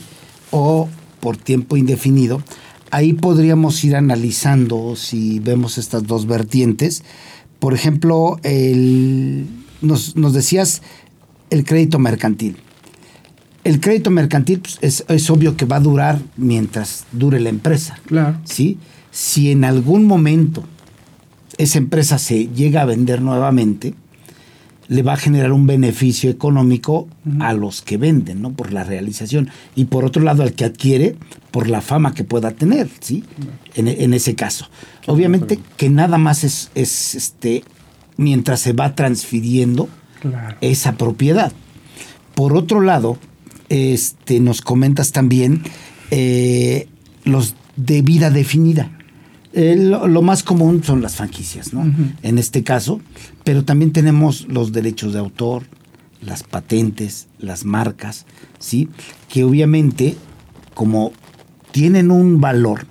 O 0.51 0.87
por 1.19 1.37
tiempo 1.37 1.75
indefinido, 1.75 2.43
ahí 2.91 3.13
podríamos 3.13 3.83
ir 3.83 3.95
analizando 3.95 4.95
si 4.95 5.39
vemos 5.39 5.79
estas 5.79 6.05
dos 6.05 6.27
vertientes. 6.27 7.03
Por 7.59 7.73
ejemplo, 7.73 8.39
nos, 9.81 10.15
nos 10.15 10.33
decías 10.33 10.83
el 11.49 11.65
crédito 11.65 11.97
mercantil 11.97 12.57
el 13.67 13.81
crédito 13.81 14.11
mercantil 14.11 14.61
pues, 14.61 15.03
es, 15.07 15.29
obvio 15.29 15.57
que 15.57 15.65
va 15.65 15.75
a 15.75 15.81
durar 15.81 16.19
mientras 16.37 17.05
dure 17.11 17.39
la 17.39 17.49
empresa. 17.49 17.99
Claro. 18.05 18.39
¿sí? 18.45 18.77
Si 19.11 19.51
en 19.51 19.65
algún 19.65 20.05
momento 20.05 20.63
esa 21.57 21.77
empresa 21.77 22.17
se 22.17 22.47
llega 22.47 22.81
a 22.81 22.85
vender 22.85 23.21
nuevamente, 23.21 23.93
le 24.87 25.03
va 25.03 25.13
a 25.13 25.17
generar 25.17 25.51
un 25.51 25.67
beneficio 25.67 26.29
económico 26.29 27.09
a 27.41 27.51
los 27.53 27.81
que 27.81 27.97
venden, 27.97 28.41
¿no? 28.41 28.53
Por 28.53 28.71
la 28.71 28.85
realización. 28.85 29.49
Y 29.75 29.85
por 29.85 30.05
otro 30.05 30.23
lado, 30.23 30.43
al 30.43 30.53
que 30.53 30.63
adquiere, 30.63 31.17
por 31.51 31.67
la 31.67 31.81
fama 31.81 32.13
que 32.13 32.23
pueda 32.23 32.51
tener, 32.51 32.87
¿sí? 33.01 33.25
En, 33.75 34.13
ese 34.13 34.35
caso. 34.35 34.69
Obviamente 35.07 35.59
que 35.75 35.89
nada 35.89 36.17
más 36.17 36.45
es, 36.45 36.71
este, 36.73 37.65
mientras 38.15 38.61
se 38.61 38.71
va 38.71 38.95
transfiriendo 38.95 39.89
esa 40.61 40.93
propiedad. 40.93 41.51
Por 42.33 42.55
otro 42.55 42.79
lado, 42.79 43.17
este, 43.69 44.39
nos 44.39 44.61
comentas 44.61 45.11
también 45.11 45.63
eh, 46.11 46.87
los 47.23 47.55
de 47.75 48.01
vida 48.01 48.29
definida. 48.29 48.91
lo, 49.53 50.21
más 50.21 50.43
común 50.43 50.83
son 50.83 51.01
las 51.01 51.15
franquicias, 51.15 51.73
¿no? 51.73 51.91
En 52.23 52.37
este 52.37 52.63
caso, 52.63 53.01
pero 53.43 53.63
también 53.65 53.91
tenemos 53.91 54.47
los 54.47 54.71
derechos 54.71 55.13
de 55.13 55.19
autor, 55.19 55.63
las 56.21 56.43
patentes, 56.43 57.27
las 57.39 57.65
marcas, 57.65 58.25
¿sí? 58.59 58.89
Que 59.29 59.43
obviamente, 59.43 60.15
como 60.73 61.11
tienen 61.71 62.11
un 62.11 62.41
valor, 62.41 62.87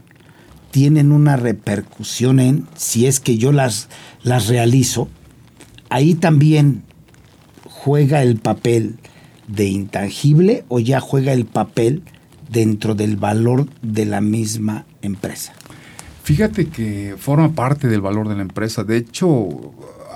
tienen 0.71 1.11
una 1.11 1.37
repercusión 1.37 2.38
en 2.38 2.66
si 2.76 3.06
es 3.06 3.21
que 3.21 3.38
yo 3.38 3.52
las, 3.52 3.88
las 4.23 4.47
realizo, 4.47 5.09
ahí 5.88 6.14
también 6.14 6.83
juega 7.64 8.23
el 8.23 8.37
papel 8.37 8.97
de 9.48 9.66
intangible 9.66 10.64
o 10.68 10.80
ya 10.80 11.00
juega 11.00 11.32
el 11.32 11.44
papel 11.44 12.02
dentro 12.50 12.94
del 12.94 13.16
valor 13.16 13.66
de 13.82 14.06
la 14.06 14.20
misma 14.20 14.84
empresa. 15.02 15.52
Fíjate 16.22 16.66
que 16.66 17.14
forma 17.18 17.52
parte 17.52 17.88
del 17.88 18.00
valor 18.00 18.28
de 18.28 18.36
la 18.36 18.42
empresa. 18.42 18.82
De 18.82 18.96
hecho, 18.96 19.72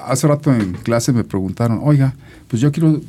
hace 0.06 0.26
rato 0.26 0.52
en 0.52 0.72
clase 0.72 1.12
me 1.12 1.24
preguntaron, 1.24 1.80
oiga, 1.82 2.14
pues 2.48 2.60
yo 2.60 2.72
quiero 2.72 3.00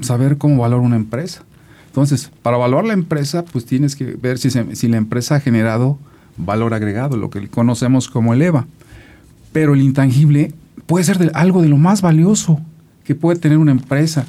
saber 0.00 0.38
cómo 0.38 0.62
valora 0.62 0.82
una 0.82 0.96
empresa. 0.96 1.44
Entonces, 1.86 2.30
para 2.42 2.56
valorar 2.56 2.84
la 2.84 2.94
empresa, 2.94 3.44
pues 3.44 3.64
tienes 3.64 3.96
que 3.96 4.04
ver 4.04 4.38
si, 4.38 4.50
si 4.50 4.88
la 4.88 4.96
empresa 4.96 5.36
ha 5.36 5.40
generado 5.40 5.98
valor 6.36 6.74
agregado, 6.74 7.16
lo 7.16 7.30
que 7.30 7.48
conocemos 7.48 8.08
como 8.08 8.34
el 8.34 8.42
EVA. 8.42 8.66
Pero 9.52 9.74
el 9.74 9.82
intangible 9.82 10.52
puede 10.86 11.04
ser 11.04 11.30
algo 11.34 11.62
de 11.62 11.68
lo 11.68 11.76
más 11.76 12.02
valioso 12.02 12.60
que 13.04 13.14
puede 13.14 13.38
tener 13.38 13.58
una 13.58 13.72
empresa. 13.72 14.26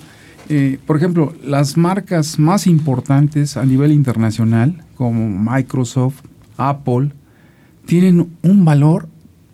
Eh, 0.51 0.79
por 0.87 0.97
ejemplo, 0.97 1.33
las 1.43 1.77
marcas 1.77 2.39
más 2.39 2.65
importantes 2.65 3.55
a 3.55 3.65
nivel 3.65 3.91
internacional, 3.91 4.83
como 4.95 5.29
Microsoft, 5.29 6.21
Apple, 6.57 7.11
tienen 7.85 8.35
un 8.41 8.65
valor 8.65 9.07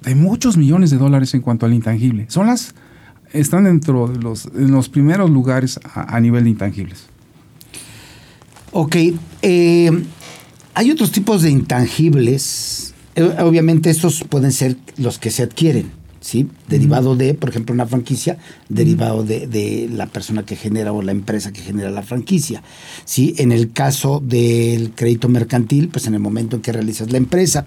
de 0.04 0.16
muchos 0.16 0.56
millones 0.56 0.92
de 0.92 0.98
dólares 0.98 1.34
en 1.34 1.42
cuanto 1.42 1.66
al 1.66 1.74
intangible. 1.74 2.28
Son 2.30 2.48
las, 2.48 2.76
están 3.34 3.66
dentro 3.66 4.08
de 4.08 4.20
los, 4.20 4.46
en 4.56 4.72
los 4.72 4.88
primeros 4.88 5.30
lugares 5.30 5.82
a, 5.94 6.18
nivel 6.22 6.46
de 6.46 6.52
intangibles. 6.52 7.08
Ok, 8.72 8.96
eh, 9.42 9.92
hay 10.74 10.92
otros 10.92 11.12
tipos 11.12 11.42
de 11.42 11.50
intangibles. 11.50 12.94
Eh, 13.16 13.36
obviamente 13.40 13.90
estos 13.90 14.24
pueden 14.24 14.54
ser 14.54 14.78
los 14.98 15.20
que 15.20 15.30
se 15.30 15.44
adquieren 15.44 16.05
¿sí? 16.26 16.48
Derivado 16.68 17.16
de, 17.16 17.36
por 17.36 17.50
ejemplo, 17.50 17.72
una 17.76 17.86
franquicia, 17.86 18.40
derivado 18.68 19.24
de, 19.24 19.88
la 19.94 20.08
persona 20.08 20.44
que 20.44 20.56
genera 20.56 20.92
o 20.92 21.04
la 21.04 21.12
empresa 21.12 21.54
que 21.54 21.62
genera 21.62 21.92
la 21.92 22.02
franquicia, 22.02 22.64
¿sí? 23.06 23.36
En 23.38 23.52
el 23.52 23.72
caso 23.72 24.24
del 24.26 24.90
crédito 24.96 25.30
mercantil, 25.30 25.90
pues 25.90 26.08
en 26.08 26.16
el 26.16 26.20
momento 26.20 26.56
en 26.56 26.64
que 26.64 26.72
realizas 26.72 27.12
la 27.12 27.20
empresa 27.20 27.66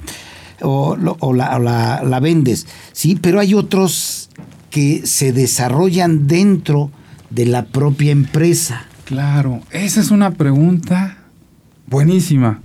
o, 0.60 0.96
la, 0.96 2.00
la, 2.02 2.20
vendes, 2.20 2.66
¿sí? 2.90 3.16
Pero 3.22 3.38
hay 3.38 3.54
otros 3.54 4.28
que 4.70 5.06
se 5.06 5.32
desarrollan 5.32 6.26
dentro 6.26 6.90
de 7.30 7.46
la 7.46 7.66
propia 7.66 8.10
empresa. 8.10 8.86
Claro, 9.04 9.60
esa 9.70 10.00
es 10.00 10.10
una 10.10 10.32
pregunta 10.32 11.18
buenísima. 11.86 12.60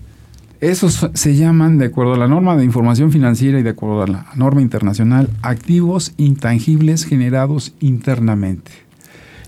Esos 0.63 1.09
se 1.13 1.35
llaman, 1.35 1.77
de 1.77 1.87
acuerdo 1.87 2.13
a 2.13 2.17
la 2.17 2.29
norma 2.29 2.55
de 2.55 2.63
información 2.63 3.11
financiera 3.11 3.59
y 3.59 3.63
de 3.63 3.71
acuerdo 3.71 4.03
a 4.03 4.07
la 4.07 4.27
norma 4.35 4.61
internacional, 4.61 5.29
activos 5.41 6.13
intangibles 6.15 7.03
generados 7.03 7.73
internamente. 7.81 8.71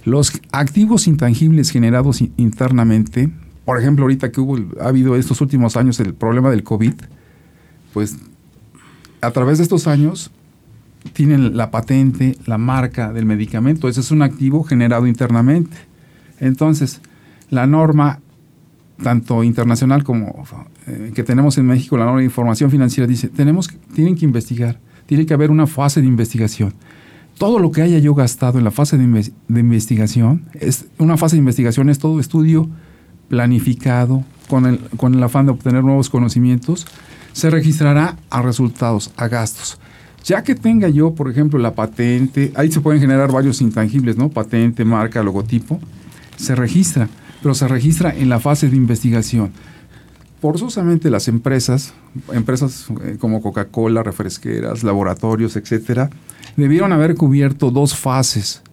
Los 0.04 0.34
activos 0.52 1.08
intangibles 1.08 1.70
generados 1.70 2.20
internamente, 2.36 3.30
por 3.64 3.80
ejemplo, 3.80 4.04
ahorita 4.04 4.30
que 4.34 4.42
hubo, 4.42 4.58
ha 4.82 4.90
habido 4.90 5.16
estos 5.16 5.40
últimos 5.40 5.78
años 5.78 6.02
el 6.02 6.14
problema 6.14 6.50
del 6.50 6.64
COVID, 6.64 6.96
pues 7.94 8.18
a 9.22 9.32
través 9.32 9.60
de 9.60 9.64
estos 9.64 9.88
años 9.88 10.32
tienen 11.14 11.56
la 11.56 11.72
patente, 11.72 12.38
la 12.46 12.58
marca 12.58 13.14
del 13.14 13.26
medicamento. 13.26 13.88
Ese 13.88 14.02
es 14.02 14.12
un 14.12 14.22
activo 14.22 14.66
generado 14.66 15.08
internamente. 15.08 15.78
Entonces, 16.42 17.00
la 17.50 17.68
norma 17.68 18.20
tanto 19.02 19.44
internacional 19.44 20.04
como 20.04 20.46
eh, 20.88 21.12
que 21.14 21.24
tenemos 21.24 21.58
en 21.58 21.66
México, 21.66 21.98
la 21.98 22.06
norma 22.06 22.20
de 22.20 22.26
información 22.26 22.72
financiera 22.72 23.08
dice, 23.08 23.28
tenemos, 23.28 23.70
tienen 23.94 24.16
que 24.16 24.26
investigar, 24.26 24.80
tiene 25.06 25.26
que 25.26 25.34
haber 25.34 25.52
una 25.52 25.68
fase 25.68 26.02
de 26.02 26.08
investigación. 26.08 26.74
Todo 27.38 27.60
lo 27.60 27.72
que 27.72 27.82
haya 27.82 28.00
yo 28.00 28.16
gastado 28.16 28.58
en 28.58 28.64
la 28.64 28.72
fase 28.72 28.98
de, 28.98 29.32
de 29.48 29.60
investigación, 29.60 30.46
es, 30.54 30.86
una 30.98 31.18
fase 31.18 31.36
de 31.36 31.40
investigación 31.40 31.90
es 31.90 32.00
todo 32.00 32.20
estudio 32.20 32.70
planificado 33.28 34.24
con 34.48 34.66
el, 34.66 34.80
con 34.98 35.14
el 35.14 35.24
afán 35.24 35.48
de 35.48 35.52
obtener 35.52 35.84
nuevos 35.84 36.10
conocimientos, 36.10 36.88
se 37.34 37.50
registrará 37.50 38.18
a 38.30 38.42
resultados, 38.42 39.12
a 39.18 39.28
gastos. 39.28 39.78
Ya 40.24 40.44
que 40.44 40.56
tenga 40.56 40.88
yo, 40.88 41.14
por 41.14 41.30
ejemplo, 41.30 41.60
la 41.60 41.76
patente, 41.76 42.52
ahí 42.56 42.72
se 42.72 42.82
pueden 42.82 43.02
generar 43.02 43.32
varios 43.32 43.62
intangibles, 43.62 44.18
¿no? 44.18 44.30
Patente, 44.30 44.86
marca, 44.86 45.22
logotipo, 45.22 45.80
se 46.38 46.56
registra 46.56 47.10
pero 47.46 47.54
se 47.54 47.68
registra 47.68 48.10
en 48.10 48.28
la 48.28 48.40
fase 48.40 48.70
de 48.70 48.76
investigación. 48.76 49.52
Forzosamente 50.42 51.12
las 51.12 51.28
empresas, 51.28 51.94
empresas 52.34 52.88
eh, 53.04 53.18
como 53.20 53.40
Coca-Cola, 53.40 54.02
refresqueras, 54.02 54.82
laboratorios, 54.82 55.56
etcétera, 55.56 56.10
debieron 56.58 56.92
haber 56.92 57.14
cubierto 57.14 57.70
dos 57.70 57.96
fases. 57.96 58.64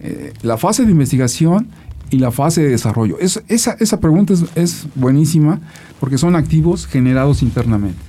Eh, 0.00 0.32
la 0.40 0.56
fase 0.56 0.86
de 0.86 0.92
investigación 0.92 1.68
y 2.08 2.18
la 2.18 2.30
fase 2.30 2.62
de 2.62 2.70
desarrollo. 2.70 3.18
esa, 3.18 4.00
pregunta 4.00 4.32
es 4.54 4.86
buenísima 4.94 5.60
porque 6.00 6.16
son 6.16 6.34
activos 6.34 6.86
generados 6.86 7.42
internamente. 7.42 8.00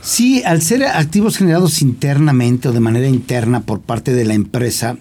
Sí, 0.00 0.42
al 0.42 0.62
ser 0.62 0.84
activos 0.84 1.36
generados 1.36 1.82
internamente 1.82 2.70
o 2.70 2.72
de 2.72 2.80
manera 2.80 3.08
interna 3.08 3.60
por 3.60 3.80
parte 3.80 4.14
de 4.14 4.24
la 4.24 4.32
empresa, 4.32 4.96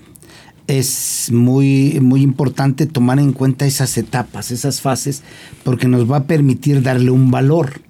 es 0.70 1.32
muy, 1.32 2.00
muy 2.00 2.22
importante 2.22 2.86
tomar 2.86 3.18
en 3.18 3.34
cuenta 3.34 3.66
esas 3.66 3.98
etapas, 3.98 4.52
esas 4.52 4.82
fases, 4.82 5.24
porque 5.64 5.88
nos 5.88 6.10
va 6.10 6.18
a 6.18 6.24
permitir 6.26 6.84
darle 6.84 7.10
un 7.10 7.32
valor, 7.32 7.82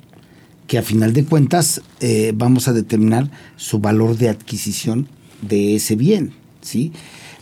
que 0.65 0.77
a 0.77 0.81
final 0.81 1.13
de 1.13 1.25
cuentas 1.25 1.81
eh, 1.99 2.31
vamos 2.33 2.67
a 2.67 2.73
determinar 2.73 3.29
su 3.57 3.79
valor 3.79 4.17
de 4.17 4.29
adquisición 4.29 5.09
de 5.41 5.75
ese 5.75 5.95
bien. 5.95 6.31
¿sí? 6.61 6.93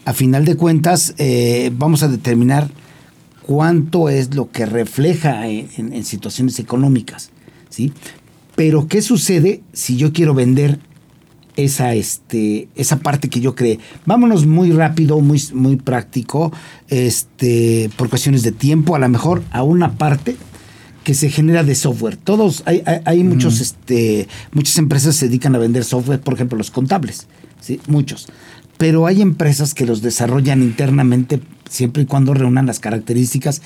A 0.06 0.14
final 0.14 0.44
de 0.44 0.56
cuentas 0.56 1.14
eh, 1.18 1.72
vamos 1.76 2.02
a 2.02 2.08
determinar 2.08 2.72
cuánto 3.44 4.10
es 4.10 4.34
lo 4.34 4.50
que 4.50 4.66
refleja 4.66 5.48
en, 5.48 5.68
en 5.78 6.04
situaciones 6.04 6.58
económicas. 6.58 7.30
¿sí? 7.70 7.94
Pero, 8.56 8.88
¿qué 8.88 9.04
sucede 9.04 9.62
si 9.74 9.98
yo 9.98 10.14
quiero 10.14 10.34
vender 10.34 10.80
esa, 11.58 11.94
este, 11.96 12.70
esa 12.76 13.00
parte 13.00 13.30
que 13.30 13.42
yo 13.42 13.56
creé. 13.56 13.80
Vámonos 14.06 14.46
muy 14.46 14.72
rápido, 14.72 15.20
muy, 15.20 15.44
muy 15.54 15.76
práctico, 15.76 16.54
este, 16.88 17.90
por 17.98 18.10
cuestiones 18.10 18.44
de 18.44 18.54
tiempo, 18.54 18.96
a 18.96 19.00
lo 19.00 19.10
mejor 19.10 19.44
a 19.52 19.64
una 19.64 19.94
parte 19.98 20.38
que 21.04 21.14
se 21.14 21.30
genera 21.30 21.64
de 21.64 21.76
software. 21.76 22.16
Todos, 22.16 22.64
hay, 22.66 22.84
hay, 23.06 23.24
muchos, 23.24 23.60
este, 23.60 24.28
muchas 24.52 24.78
empresas 24.78 25.16
se 25.16 25.28
dedican 25.28 25.56
a 25.56 25.58
vender 25.58 25.84
software, 25.84 26.22
por 26.22 26.36
ejemplo, 26.36 26.58
los 26.58 26.70
contables, 26.70 27.28
¿sí? 27.60 27.82
Muchos. 27.88 28.28
Pero 28.78 29.08
hay 29.08 29.22
empresas 29.22 29.74
que 29.74 29.86
los 29.86 30.02
desarrollan 30.02 30.62
internamente 30.62 31.42
siempre 31.70 32.04
y 32.04 32.06
cuando 32.06 32.34
reúnan 32.34 32.68
las 32.68 32.80
características 32.80 33.62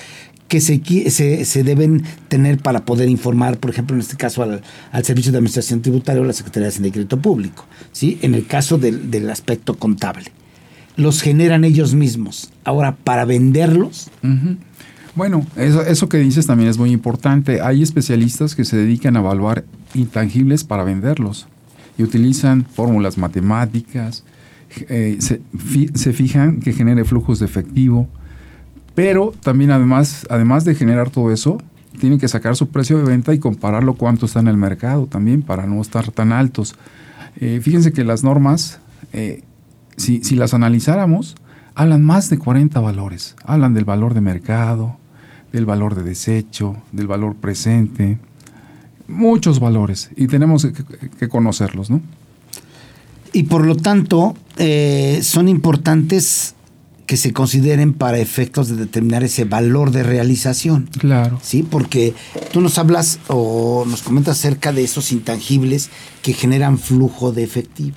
que 0.52 0.60
se, 0.60 1.44
se, 1.46 1.64
deben 1.64 2.02
tener 2.28 2.58
para 2.58 2.84
poder 2.84 3.08
informar, 3.08 3.56
por 3.56 3.70
ejemplo, 3.70 3.96
en 3.96 4.02
este 4.02 4.18
caso 4.18 4.42
al, 4.42 4.62
Servicio 5.02 5.32
de 5.32 5.38
Administración 5.38 5.80
Tributaria 5.80 6.20
o 6.20 6.26
la 6.26 6.34
Secretaría 6.34 6.68
de 6.68 6.74
Hacienda 6.74 7.16
Público, 7.16 7.64
¿sí? 7.92 8.18
en 8.20 8.34
el 8.34 8.46
caso 8.46 8.76
del, 8.76 9.30
aspecto 9.30 9.78
contable. 9.78 10.26
Los 10.96 11.22
generan 11.22 11.64
ellos 11.64 11.94
mismos. 11.94 12.50
Ahora, 12.64 12.96
para 12.96 13.24
venderlos... 13.24 14.10
Bueno, 15.14 15.46
eso, 15.56 15.80
eso 15.86 16.10
que 16.10 16.18
dices 16.18 16.46
también 16.46 16.68
es 16.68 16.76
muy 16.76 16.90
importante. 16.90 17.62
Hay 17.62 17.82
especialistas 17.82 18.54
que 18.54 18.66
se 18.66 18.76
dedican 18.76 19.16
a 19.16 19.20
evaluar 19.20 19.64
intangibles 19.94 20.64
para 20.64 20.84
venderlos 20.84 21.46
y 21.96 22.02
utilizan 22.02 22.66
fórmulas 22.66 23.16
matemáticas, 23.16 24.22
eh, 24.90 25.16
se, 25.18 25.40
se, 25.94 26.12
fijan 26.12 26.60
que 26.60 26.74
genere 26.74 27.04
flujos 27.04 27.38
de 27.38 27.46
efectivo, 27.46 28.06
pero 28.94 29.32
también 29.42 29.70
además, 29.70 30.26
además 30.30 30.64
de 30.64 30.74
generar 30.74 31.10
todo 31.10 31.32
eso, 31.32 31.58
tienen 31.98 32.18
que 32.18 32.28
sacar 32.28 32.56
su 32.56 32.68
precio 32.68 32.98
de 32.98 33.04
venta 33.04 33.34
y 33.34 33.38
compararlo 33.38 33.94
cuánto 33.94 34.26
está 34.26 34.40
en 34.40 34.48
el 34.48 34.56
mercado 34.56 35.06
también 35.06 35.42
para 35.42 35.66
no 35.66 35.80
estar 35.80 36.10
tan 36.10 36.32
altos. 36.32 36.74
Eh, 37.40 37.60
fíjense 37.62 37.92
que 37.92 38.04
las 38.04 38.24
normas, 38.24 38.80
eh, 39.12 39.42
si, 39.96 40.20
las 40.34 40.54
analizáramos, 40.54 41.36
hablan 41.74 42.02
más 42.02 42.28
de 42.28 42.38
40 42.38 42.80
valores. 42.80 43.36
Hablan 43.44 43.74
del 43.74 43.84
valor 43.84 44.14
de 44.14 44.20
mercado, 44.20 44.96
del 45.52 45.66
valor 45.66 45.94
de 45.94 46.02
desecho, 46.02 46.76
del 46.92 47.06
valor 47.06 47.36
presente, 47.36 48.18
muchos 49.08 49.60
valores 49.60 50.10
y 50.16 50.26
tenemos 50.26 50.66
que, 51.18 51.28
conocerlos, 51.28 51.90
¿no? 51.90 52.00
Y 53.34 53.44
por 53.44 53.66
lo 53.66 53.76
tanto, 53.76 54.34
eh, 54.58 55.20
son 55.22 55.48
importantes 55.48 56.54
que 57.06 57.16
se 57.16 57.32
consideren 57.32 57.92
para 57.92 58.18
efectos 58.18 58.68
de 58.68 58.76
determinar 58.76 59.24
ese 59.24 59.44
valor 59.44 59.90
de 59.90 60.02
realización. 60.02 60.88
Claro. 60.98 61.38
Sí, 61.42 61.62
porque 61.62 62.14
tú 62.52 62.60
nos 62.60 62.78
hablas 62.78 63.18
o 63.28 63.84
nos 63.86 64.02
comentas 64.02 64.38
acerca 64.38 64.72
de 64.72 64.84
esos 64.84 65.12
intangibles 65.12 65.90
que 66.22 66.32
generan 66.32 66.78
flujo 66.78 67.32
de 67.32 67.42
efectivo. 67.42 67.96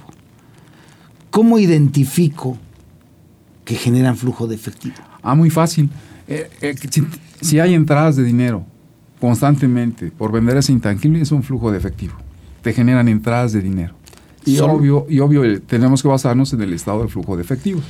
¿Cómo 1.30 1.60
identifico 1.60 2.58
que 3.64 3.76
generan 3.76 4.18
flujo 4.18 4.48
de 4.48 4.56
efectivo? 4.56 4.96
Ah, 5.22 5.36
muy 5.36 5.50
fácil. 5.50 5.90
Eh, 6.28 6.50
eh, 6.62 6.76
si, 7.42 7.60
hay 7.60 7.74
entradas 7.74 8.16
de 8.16 8.24
dinero 8.24 8.66
constantemente 9.20 10.12
por 10.12 10.32
vender 10.32 10.58
ese 10.58 10.72
intangible 10.72 11.22
es 11.22 11.32
un 11.32 11.44
flujo 11.44 11.72
de 11.72 11.78
efectivo. 11.78 12.16
Te 12.62 12.74
generan 12.74 13.08
entradas 13.08 13.52
de 13.54 13.62
dinero. 13.62 13.94
Y 14.46 14.60
obvio, 14.60 15.06
y 15.10 15.20
obvio 15.20 15.44
eh, 15.44 15.60
tenemos 15.60 16.02
que 16.02 16.08
basarnos 16.08 16.54
en 16.54 16.62
el 16.62 16.74
estado 16.74 17.00
del 17.00 17.10
flujo 17.10 17.36
de 17.36 17.44
efectivos. 17.44 17.84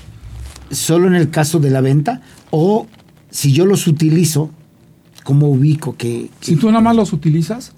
¿Solo 0.75 1.07
en 1.07 1.15
el 1.15 1.29
caso 1.29 1.59
de 1.59 1.69
la 1.71 1.81
venta? 1.81 2.21
¿O 2.51 2.87
si 3.29 3.51
yo 3.53 3.65
los 3.65 3.87
utilizo, 3.87 4.51
cómo 5.23 5.47
ubico 5.49 5.95
que... 5.97 6.29
Si 6.41 6.55
tú 6.55 6.67
nada 6.67 6.81
más 6.81 6.95
los 6.95 7.13
utilizas, 7.13 7.73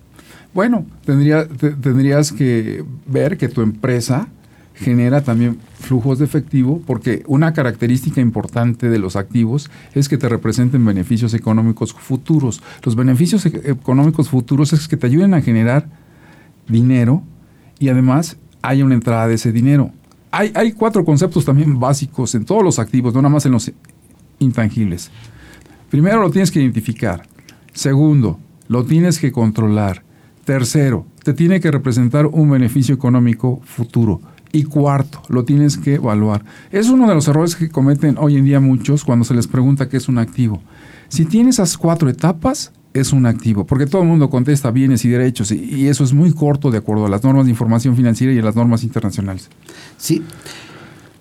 bueno, 0.53 0.85
tendría- 1.05 1.47
te- 1.47 1.71
tendrías 1.71 2.31
que 2.31 2.83
ver 3.05 3.37
que 3.37 3.47
tu 3.49 3.61
empresa 3.61 4.27
genera 4.75 5.21
también 5.23 5.57
flujos 5.79 6.19
de 6.19 6.25
efectivo, 6.25 6.81
porque 6.85 7.23
una 7.27 7.53
característica 7.53 8.21
importante 8.21 8.89
de 8.89 8.99
los 8.99 9.15
activos 9.15 9.71
es 9.95 10.07
que 10.07 10.17
te 10.19 10.29
representen 10.29 10.85
beneficios 10.85 11.33
económicos 11.33 11.93
futuros. 11.93 12.61
Los 12.83 12.95
beneficios 12.95 13.45
e- 13.47 13.61
económicos 13.71 14.29
futuros 14.29 14.73
es 14.73 14.87
que 14.87 14.97
te 14.97 15.07
ayuden 15.07 15.33
a 15.33 15.41
generar 15.41 15.87
dinero 16.67 17.23
y 17.79 17.89
además 17.89 18.37
hay 18.61 18.83
una 18.83 18.93
entrada 18.95 19.27
de 19.27 19.35
ese 19.35 19.51
dinero. 19.51 19.91
Hay, 20.31 20.51
hay 20.55 20.71
cuatro 20.73 21.05
conceptos 21.05 21.45
también 21.45 21.79
básicos 21.79 22.35
en 22.35 22.45
todos 22.45 22.63
los 22.63 22.79
activos, 22.79 23.13
no 23.13 23.21
nada 23.21 23.33
más 23.33 23.45
en 23.45 23.53
los 23.53 23.71
intangibles. 24.39 25.09
Primero 25.89 26.21
lo 26.21 26.31
tienes 26.31 26.51
que 26.51 26.61
identificar. 26.61 27.23
Segundo, 27.73 28.39
lo 28.67 28.85
tienes 28.85 29.19
que 29.19 29.31
controlar. 29.31 30.03
Tercero, 30.43 31.05
te 31.23 31.33
tiene 31.33 31.59
que 31.59 31.71
representar 31.71 32.25
un 32.25 32.49
beneficio 32.49 32.95
económico 32.95 33.61
futuro. 33.63 34.21
Y 34.51 34.63
cuarto, 34.63 35.21
lo 35.27 35.43
tienes 35.43 35.77
que 35.77 35.95
evaluar. 35.95 36.43
Es 36.71 36.89
uno 36.89 37.07
de 37.07 37.15
los 37.15 37.27
errores 37.27 37.55
que 37.55 37.69
cometen 37.69 38.17
hoy 38.17 38.37
en 38.37 38.45
día 38.45 38.59
muchos 38.59 39.03
cuando 39.03 39.25
se 39.25 39.33
les 39.33 39.47
pregunta 39.47 39.89
qué 39.89 39.97
es 39.97 40.07
un 40.07 40.17
activo. 40.17 40.61
Si 41.09 41.25
tiene 41.25 41.49
esas 41.49 41.77
cuatro 41.77 42.09
etapas, 42.09 42.71
es 42.99 43.13
un 43.13 43.25
activo, 43.25 43.65
porque 43.65 43.85
todo 43.85 44.01
el 44.01 44.07
mundo 44.07 44.29
contesta 44.29 44.71
bienes 44.71 45.05
y 45.05 45.09
derechos, 45.09 45.51
y, 45.51 45.55
y 45.55 45.87
eso 45.87 46.03
es 46.03 46.13
muy 46.13 46.33
corto 46.33 46.71
de 46.71 46.77
acuerdo 46.77 47.05
a 47.05 47.09
las 47.09 47.23
normas 47.23 47.45
de 47.45 47.51
información 47.51 47.95
financiera 47.95 48.33
y 48.33 48.39
a 48.39 48.41
las 48.41 48.55
normas 48.55 48.83
internacionales. 48.83 49.49
Sí. 49.97 50.21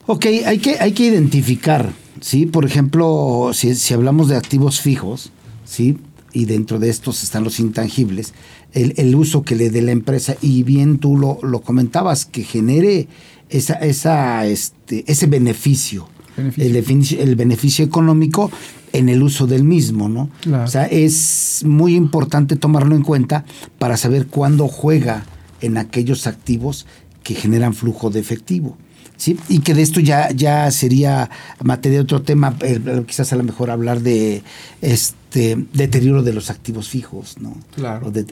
Ok, 0.06 0.26
hay 0.47 0.59
que, 0.59 0.76
hay 0.78 0.92
que 0.92 1.06
identificar, 1.06 1.92
¿sí? 2.21 2.47
Por 2.47 2.64
ejemplo, 2.64 3.50
si, 3.52 3.75
si 3.75 3.92
hablamos 3.92 4.28
de 4.28 4.37
activos 4.37 4.80
fijos, 4.80 5.33
¿sí? 5.64 5.99
Y 6.33 6.45
dentro 6.45 6.78
de 6.78 6.90
estos 6.90 7.23
están 7.23 7.42
los 7.42 7.59
intangibles, 7.59 8.33
el, 8.73 8.95
el 8.99 9.14
uso 9.14 9.42
que 9.42 9.56
le 9.56 9.71
dé 9.71 9.83
la 9.83 9.92
empresa, 9.92 10.37
y 10.40 10.62
bien 10.62 10.99
tú 10.99 11.16
lo, 11.16 11.38
lo 11.42 11.61
comentabas, 11.61 12.25
que 12.25 12.45
genere 12.45 13.09
esa, 13.49 13.75
esa, 13.75 14.47
este, 14.47 15.04
ese 15.06 15.26
beneficio, 15.26 16.09
Beneficio. 16.37 16.64
El, 16.64 16.73
beneficio, 16.73 17.21
el 17.23 17.37
beneficio 17.37 17.85
económico 17.85 18.50
en 18.97 19.09
el 19.09 19.23
uso 19.23 19.47
del 19.47 19.65
mismo, 19.65 20.09
¿no? 20.09 20.31
Claro. 20.41 20.65
O 20.65 20.69
sea, 20.69 20.85
es 20.87 21.62
muy 21.65 21.95
importante 21.95 22.57
tomarlo 22.57 22.95
en 22.97 23.03
cuenta 23.03 23.45
para 23.79 23.97
saber 23.97 24.26
cuándo 24.26 24.69
juega 24.69 25.25
en 25.61 25.76
aquellos 25.79 26.26
activos 26.26 26.87
que 27.23 27.35
generan 27.35 27.75
flujo 27.75 28.11
de 28.11 28.21
efectivo. 28.21 28.76
¿Sí? 29.19 29.38
Y 29.49 29.61
que 29.61 29.73
de 29.73 29.81
esto 29.81 29.99
ya, 30.00 30.31
ya 30.33 30.71
sería 30.71 31.31
materia 31.65 31.99
de 31.99 32.03
otro 32.05 32.21
tema, 32.21 32.55
eh, 32.61 32.79
quizás 33.07 33.33
a 33.33 33.37
lo 33.37 33.45
mejor 33.45 33.71
hablar 33.71 34.03
de 34.03 34.43
este 34.83 35.57
deterioro 35.73 36.23
de 36.23 36.35
los 36.35 36.50
activos 36.50 36.91
fijos, 36.91 37.37
¿no? 37.41 37.57
Claro. 37.75 38.11
De- 38.11 38.26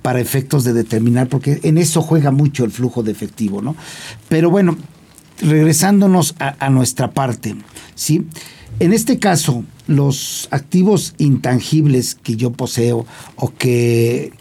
para 0.00 0.18
efectos 0.18 0.64
de 0.64 0.72
determinar, 0.72 1.28
porque 1.28 1.60
en 1.62 1.76
eso 1.76 2.00
juega 2.00 2.30
mucho 2.30 2.64
el 2.64 2.70
flujo 2.70 3.02
de 3.02 3.12
efectivo, 3.12 3.60
¿no? 3.60 3.76
Pero 4.30 4.48
bueno, 4.48 4.78
regresándonos 5.42 6.34
a, 6.38 6.56
a 6.64 6.70
nuestra 6.70 7.10
parte, 7.10 7.54
¿sí? 7.94 8.26
En 8.78 8.92
este 8.92 9.18
caso, 9.18 9.64
los 9.90 10.48
activos 10.52 11.14
intangibles 11.18 12.14
que 12.14 12.36
yo 12.36 12.52
poseo 12.52 13.06
o 13.34 13.52
que 13.52 14.32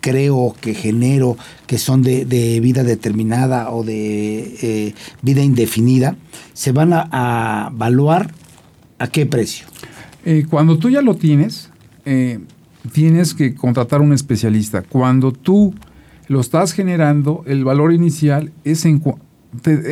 creo, 0.00 0.54
que 0.60 0.74
genero, 0.74 1.36
que 1.66 1.78
son 1.78 2.02
de, 2.02 2.24
vida 2.60 2.82
determinada 2.84 3.70
o 3.70 3.84
de 3.84 4.56
eh, 4.62 4.94
vida 5.20 5.42
indefinida, 5.42 6.16
se 6.54 6.72
van 6.72 6.94
a, 6.94 7.08
a 7.12 7.70
evaluar 7.70 8.32
a 8.98 9.06
qué 9.08 9.26
precio. 9.26 9.66
Eh, 10.24 10.46
cuando 10.48 10.78
tú 10.78 10.88
ya 10.88 11.02
lo 11.02 11.16
tienes, 11.16 11.70
eh, 12.06 12.40
tienes 12.92 13.34
que 13.34 13.54
contratar 13.54 14.00
un 14.00 14.14
especialista. 14.14 14.82
Cuando 14.82 15.32
tú 15.32 15.74
lo 16.28 16.40
estás 16.40 16.72
generando, 16.72 17.44
el 17.46 17.62
valor 17.64 17.92
inicial 17.92 18.52
es 18.64 18.86
en 18.86 19.02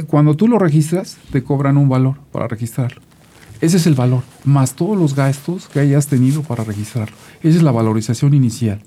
cuando 0.06 0.36
tú 0.36 0.48
lo 0.48 0.58
registras, 0.58 1.18
te 1.30 1.42
cobran 1.42 1.76
un 1.76 1.88
valor 1.88 2.16
para 2.32 2.48
registrarlo. 2.48 3.02
Ese 3.62 3.78
es 3.78 3.86
el 3.86 3.94
valor, 3.94 4.22
más 4.44 4.74
todos 4.74 4.98
los 4.98 5.14
gastos 5.14 5.68
que 5.68 5.80
hayas 5.80 6.08
tenido 6.08 6.42
para 6.42 6.64
registrarlo. 6.64 7.16
Esa 7.42 7.56
es 7.56 7.62
la 7.62 7.70
valorización 7.72 8.34
inicial. 8.34 8.80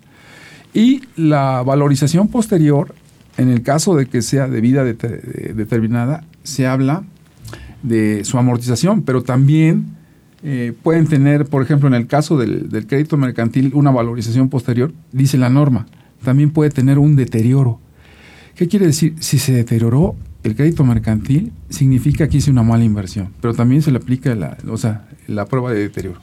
Y 0.74 1.02
la 1.16 1.64
valorización 1.64 2.28
posterior, 2.28 2.94
en 3.38 3.50
el 3.50 3.64
caso 3.64 3.96
de 3.96 4.06
que 4.06 4.22
sea 4.22 4.48
de 4.48 4.62
vida 4.62 4.84
de- 4.84 4.94
determinada, 5.56 6.26
se 6.44 6.68
habla 6.68 7.04
de 7.84 8.24
su 8.26 8.38
amortización, 8.38 9.02
pero 9.04 9.24
también 9.24 9.96
eh, 10.44 10.74
pueden 10.84 11.08
tener, 11.08 11.46
por 11.46 11.64
ejemplo, 11.64 11.88
en 11.88 11.94
el 11.96 12.08
caso 12.08 12.38
del 12.38 12.86
crédito 12.88 13.16
mercantil, 13.18 13.72
una 13.74 13.90
valorización 13.92 14.50
posterior, 14.50 14.92
dice 15.12 15.38
la 15.38 15.50
norma, 15.50 15.88
también 16.24 16.52
puede 16.52 16.70
tener 16.70 17.00
un 17.00 17.16
deterioro. 17.16 17.80
¿Qué 18.56 18.68
quiere 18.68 18.86
decir? 18.88 19.16
Si 19.22 19.40
se 19.40 19.54
deterioró 19.54 20.16
el 20.45 20.55
crédito 20.55 20.84
mercantil, 20.84 21.51
significa 21.69 22.27
que 22.29 22.38
hice 22.38 22.51
una 22.51 22.63
mala 22.63 22.84
inversión, 22.84 23.29
pero 23.41 23.53
también 23.53 23.81
se 23.81 23.91
le 23.91 23.97
aplica 23.97 24.34
la, 24.36 24.58
o 24.69 24.77
sea, 24.77 25.08
la 25.27 25.45
prueba 25.45 25.71
de 25.73 25.79
deterioro. 25.79 26.19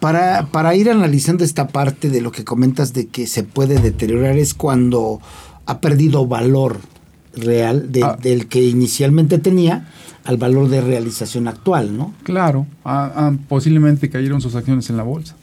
Para, 0.00 0.46
para 0.52 0.74
ir 0.74 0.90
analizando 0.90 1.44
esta 1.44 1.68
parte 1.68 2.10
de 2.10 2.20
lo 2.20 2.30
que 2.30 2.44
comentas 2.44 2.92
de 2.92 3.06
que 3.06 3.26
se 3.26 3.42
puede 3.42 3.80
deteriorar 3.80 4.36
es 4.36 4.52
cuando 4.54 5.20
ha 5.66 5.80
perdido 5.80 6.26
valor 6.26 6.78
real 7.34 7.90
de- 7.90 8.04
Ah. 8.04 8.16
del 8.22 8.46
que 8.46 8.62
inicialmente 8.62 9.38
tenía 9.38 9.88
al 10.24 10.36
valor 10.36 10.68
de 10.68 10.80
realización 10.80 11.48
actual, 11.48 11.96
¿no? 11.96 12.14
Claro, 12.22 12.66
ah, 12.84 13.12
ah, 13.16 13.32
posiblemente 13.48 14.08
cayeron 14.10 14.40
sus 14.40 14.54
acciones 14.54 14.88
en 14.90 14.96
la 14.96 15.02
bolsa. 15.02 15.34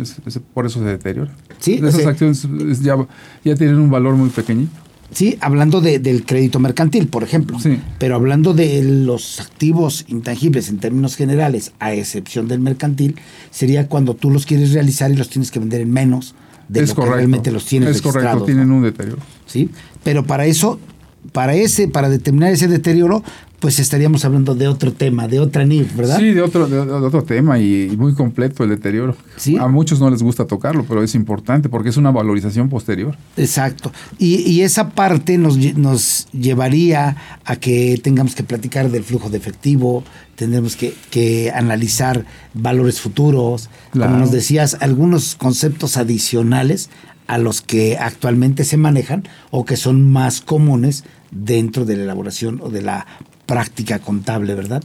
Es- 0.00 0.16
es- 0.26 0.38
por 0.52 0.66
eso 0.66 0.78
se 0.80 0.84
deteriora. 0.86 1.32
Sí, 1.58 1.74
Esas 1.82 2.06
acciones 2.06 2.44
es, 2.68 2.80
ya, 2.80 2.96
ya 3.44 3.54
tienen 3.56 3.78
un 3.78 3.90
valor 3.90 4.14
muy 4.16 4.28
pequeñito. 4.28 4.72
Sí, 5.12 5.36
hablando 5.40 5.80
de- 5.80 5.98
del 5.98 6.24
crédito 6.24 6.58
mercantil, 6.58 7.06
por 7.06 7.22
ejemplo. 7.22 7.58
Sí. 7.60 7.78
Pero 7.98 8.16
hablando 8.16 8.52
de 8.54 8.82
los 8.82 9.40
activos 9.40 10.04
intangibles 10.08 10.68
en 10.68 10.78
términos 10.78 11.14
generales, 11.16 11.72
a 11.78 11.92
excepción 11.94 12.48
del 12.48 12.60
mercantil, 12.60 13.16
sería 13.50 13.86
cuando 13.88 14.14
tú 14.14 14.30
los 14.30 14.44
quieres 14.46 14.72
realizar 14.72 15.10
y 15.10 15.16
los 15.16 15.28
tienes 15.28 15.50
que 15.50 15.60
vender 15.60 15.80
en 15.82 15.92
menos 15.92 16.34
de 16.68 16.80
es 16.82 16.88
lo 16.88 16.94
correcto. 16.96 17.12
que 17.12 17.16
realmente 17.18 17.50
los 17.52 17.64
tienes 17.66 17.96
es 17.96 18.02
correcto, 18.02 18.44
tienen 18.44 18.68
¿no? 18.68 18.76
un 18.76 18.82
deterioro. 18.82 19.18
¿sí? 19.46 19.70
Pero 20.02 20.24
para 20.24 20.46
eso, 20.46 20.80
para 21.32 21.54
ese, 21.54 21.88
para 21.88 22.08
determinar 22.08 22.50
ese 22.52 22.68
deterioro, 22.68 23.22
pues 23.64 23.78
estaríamos 23.78 24.26
hablando 24.26 24.54
de 24.54 24.68
otro 24.68 24.92
tema, 24.92 25.26
de 25.26 25.40
otra 25.40 25.64
NIF, 25.64 25.96
¿verdad? 25.96 26.18
Sí, 26.18 26.32
de 26.32 26.42
otro, 26.42 26.66
de, 26.68 26.84
de 26.84 26.92
otro 26.92 27.22
tema 27.24 27.58
y, 27.58 27.88
y 27.90 27.96
muy 27.96 28.12
completo 28.12 28.62
el 28.62 28.68
deterioro. 28.68 29.16
Sí. 29.38 29.56
A 29.56 29.68
muchos 29.68 30.00
no 30.00 30.10
les 30.10 30.22
gusta 30.22 30.44
tocarlo, 30.46 30.84
pero 30.86 31.02
es 31.02 31.14
importante 31.14 31.70
porque 31.70 31.88
es 31.88 31.96
una 31.96 32.10
valorización 32.10 32.68
posterior. 32.68 33.16
Exacto. 33.38 33.90
Y, 34.18 34.42
y 34.42 34.60
esa 34.60 34.90
parte 34.90 35.38
nos, 35.38 35.56
nos 35.78 36.26
llevaría 36.32 37.16
a 37.46 37.56
que 37.56 37.98
tengamos 38.02 38.34
que 38.34 38.42
platicar 38.42 38.90
del 38.90 39.02
flujo 39.02 39.30
de 39.30 39.38
efectivo, 39.38 40.04
tendremos 40.36 40.76
que, 40.76 40.92
que 41.10 41.50
analizar 41.50 42.26
valores 42.52 43.00
futuros, 43.00 43.70
Claro. 43.92 44.10
como 44.12 44.20
nos 44.24 44.30
decías, 44.30 44.76
algunos 44.80 45.36
conceptos 45.36 45.96
adicionales 45.96 46.90
a 47.28 47.38
los 47.38 47.62
que 47.62 47.96
actualmente 47.96 48.64
se 48.64 48.76
manejan 48.76 49.24
o 49.50 49.64
que 49.64 49.78
son 49.78 50.12
más 50.12 50.42
comunes 50.42 51.04
dentro 51.30 51.86
de 51.86 51.96
la 51.96 52.02
elaboración 52.02 52.60
o 52.62 52.68
de 52.68 52.82
la 52.82 53.06
práctica 53.46 53.98
contable, 53.98 54.54
¿verdad? 54.54 54.82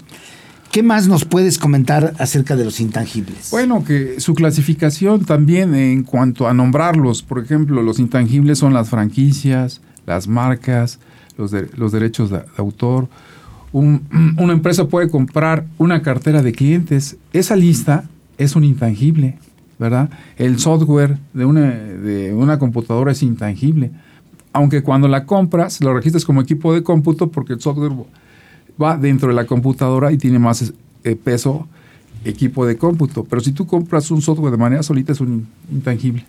¿Qué 0.71 0.83
más 0.83 1.07
nos 1.07 1.25
puedes 1.25 1.57
comentar 1.57 2.13
acerca 2.19 2.55
de 2.55 2.63
los 2.65 2.79
intangibles? 2.79 3.49
Bueno, 3.49 3.83
que 3.83 4.19
su 4.19 4.35
clasificación 4.35 5.25
también 5.25 5.73
en 5.73 6.03
cuanto 6.03 6.47
a 6.47 6.53
nombrarlos, 6.53 7.23
por 7.23 7.39
ejemplo, 7.43 7.81
los 7.81 7.97
intangibles 7.97 8.59
son 8.59 8.73
las 8.73 8.89
franquicias, 8.89 9.81
las 10.05 10.27
marcas, 10.27 10.99
los, 11.37 11.49
de- 11.51 11.69
los 11.75 11.91
derechos 11.91 12.29
de, 12.29 12.41
autor. 12.57 13.07
Un- 13.71 14.35
una 14.39 14.53
empresa 14.53 14.87
puede 14.87 15.09
comprar 15.09 15.65
una 15.79 16.03
cartera 16.03 16.43
de 16.43 16.51
clientes. 16.51 17.17
Esa 17.33 17.55
lista 17.55 18.03
es 18.37 18.55
un 18.55 18.63
intangible, 18.63 19.39
¿verdad? 19.79 20.11
El 20.37 20.59
software 20.59 21.17
de 21.33 21.45
una, 21.45 21.61
de 21.71 22.31
una 22.33 22.59
computadora 22.59 23.11
es 23.11 23.23
intangible. 23.23 23.89
Aunque 24.53 24.83
cuando 24.83 25.07
la 25.07 25.25
compras, 25.25 25.81
lo 25.81 25.93
registras 25.95 26.25
como 26.25 26.41
equipo 26.41 26.73
de 26.75 26.83
cómputo 26.83 27.31
porque 27.31 27.53
el 27.53 27.61
software 27.61 27.91
va 28.81 28.97
dentro 28.97 29.29
de 29.29 29.35
la 29.35 29.45
computadora 29.45 30.11
y 30.11 30.17
tiene 30.17 30.39
más 30.39 30.73
eh, 31.03 31.15
peso 31.15 31.67
equipo 32.25 32.65
de 32.65 32.77
cómputo. 32.77 33.23
Pero 33.23 33.41
si 33.41 33.51
tú 33.51 33.65
compras 33.65 34.11
un 34.11 34.21
software 34.21 34.51
de 34.51 34.57
manera 34.57 34.83
solita 34.83 35.11
es 35.13 35.21
un 35.21 35.29
in- 35.33 35.47
intangible. 35.77 36.25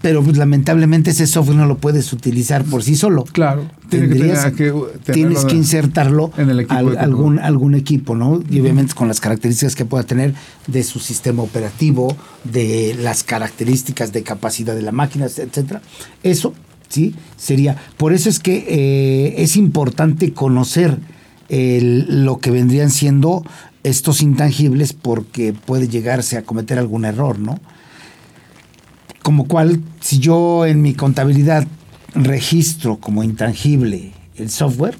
pero 0.00 0.22
pues, 0.22 0.36
lamentablemente 0.36 1.10
ese 1.10 1.26
software 1.26 1.56
no 1.58 1.66
lo 1.66 1.76
puedes 1.78 2.12
utilizar 2.12 2.64
por 2.64 2.82
sí 2.84 2.94
solo. 2.94 3.24
Claro, 3.24 3.68
que 3.90 3.98
Tendrías- 3.98 4.44
que 4.52 4.64
tenerlo 4.70 4.88
tienes 5.12 5.44
que 5.44 5.56
insertarlo 5.56 6.30
en 6.38 6.50
el 6.50 6.60
equipo 6.60 6.74
al- 6.78 6.92
de 6.92 6.98
algún, 6.98 7.38
algún 7.40 7.74
equipo, 7.74 8.14
¿no? 8.14 8.40
Y 8.48 8.60
obviamente 8.60 8.94
con 8.94 9.08
las 9.08 9.20
características 9.20 9.74
que 9.74 9.84
pueda 9.84 10.04
tener 10.04 10.34
de 10.68 10.82
su 10.84 11.00
sistema 11.00 11.42
operativo, 11.42 12.16
de 12.44 12.96
las 13.02 13.24
características 13.24 14.12
de 14.12 14.22
capacidad 14.22 14.74
de 14.76 14.82
la 14.82 14.92
máquina, 14.92 15.26
etcétera. 15.26 15.82
Eso, 16.22 16.54
sí, 16.88 17.14
sería. 17.36 17.76
Por 17.96 18.12
eso 18.12 18.28
es 18.28 18.38
que 18.38 18.64
eh, 18.68 19.42
es 19.42 19.56
importante 19.56 20.32
conocer 20.32 20.96
el- 21.48 22.24
lo 22.24 22.38
que 22.38 22.50
vendrían 22.50 22.90
siendo 22.90 23.44
estos 23.84 24.22
intangibles 24.22 24.92
porque 24.92 25.52
puede 25.52 25.88
llegarse 25.88 26.36
a 26.36 26.42
cometer 26.42 26.78
algún 26.78 27.04
error, 27.04 27.38
¿no? 27.38 27.58
Como 29.22 29.46
cual, 29.46 29.82
si 30.00 30.18
yo 30.18 30.66
en 30.66 30.80
mi 30.82 30.94
contabilidad 30.94 31.66
registro 32.14 32.96
como 32.96 33.22
intangible 33.22 34.12
el 34.36 34.50
software 34.50 34.96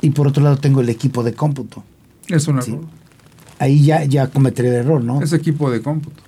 y 0.00 0.10
por 0.10 0.26
otro 0.28 0.42
lado 0.42 0.56
tengo 0.58 0.80
el 0.80 0.88
equipo 0.88 1.22
de 1.22 1.32
cómputo, 1.34 1.82
Es 2.28 2.48
un 2.48 2.62
Sí. 2.62 2.70
error. 2.72 2.84
ahí 3.58 3.84
ya, 3.84 4.04
ya 4.04 4.28
cometeré 4.28 4.68
el 4.68 4.74
error, 4.76 5.02
¿no? 5.04 5.20
Es 5.22 5.32
equipo 5.32 5.70
de 5.70 5.82
cómputo. 5.82 6.22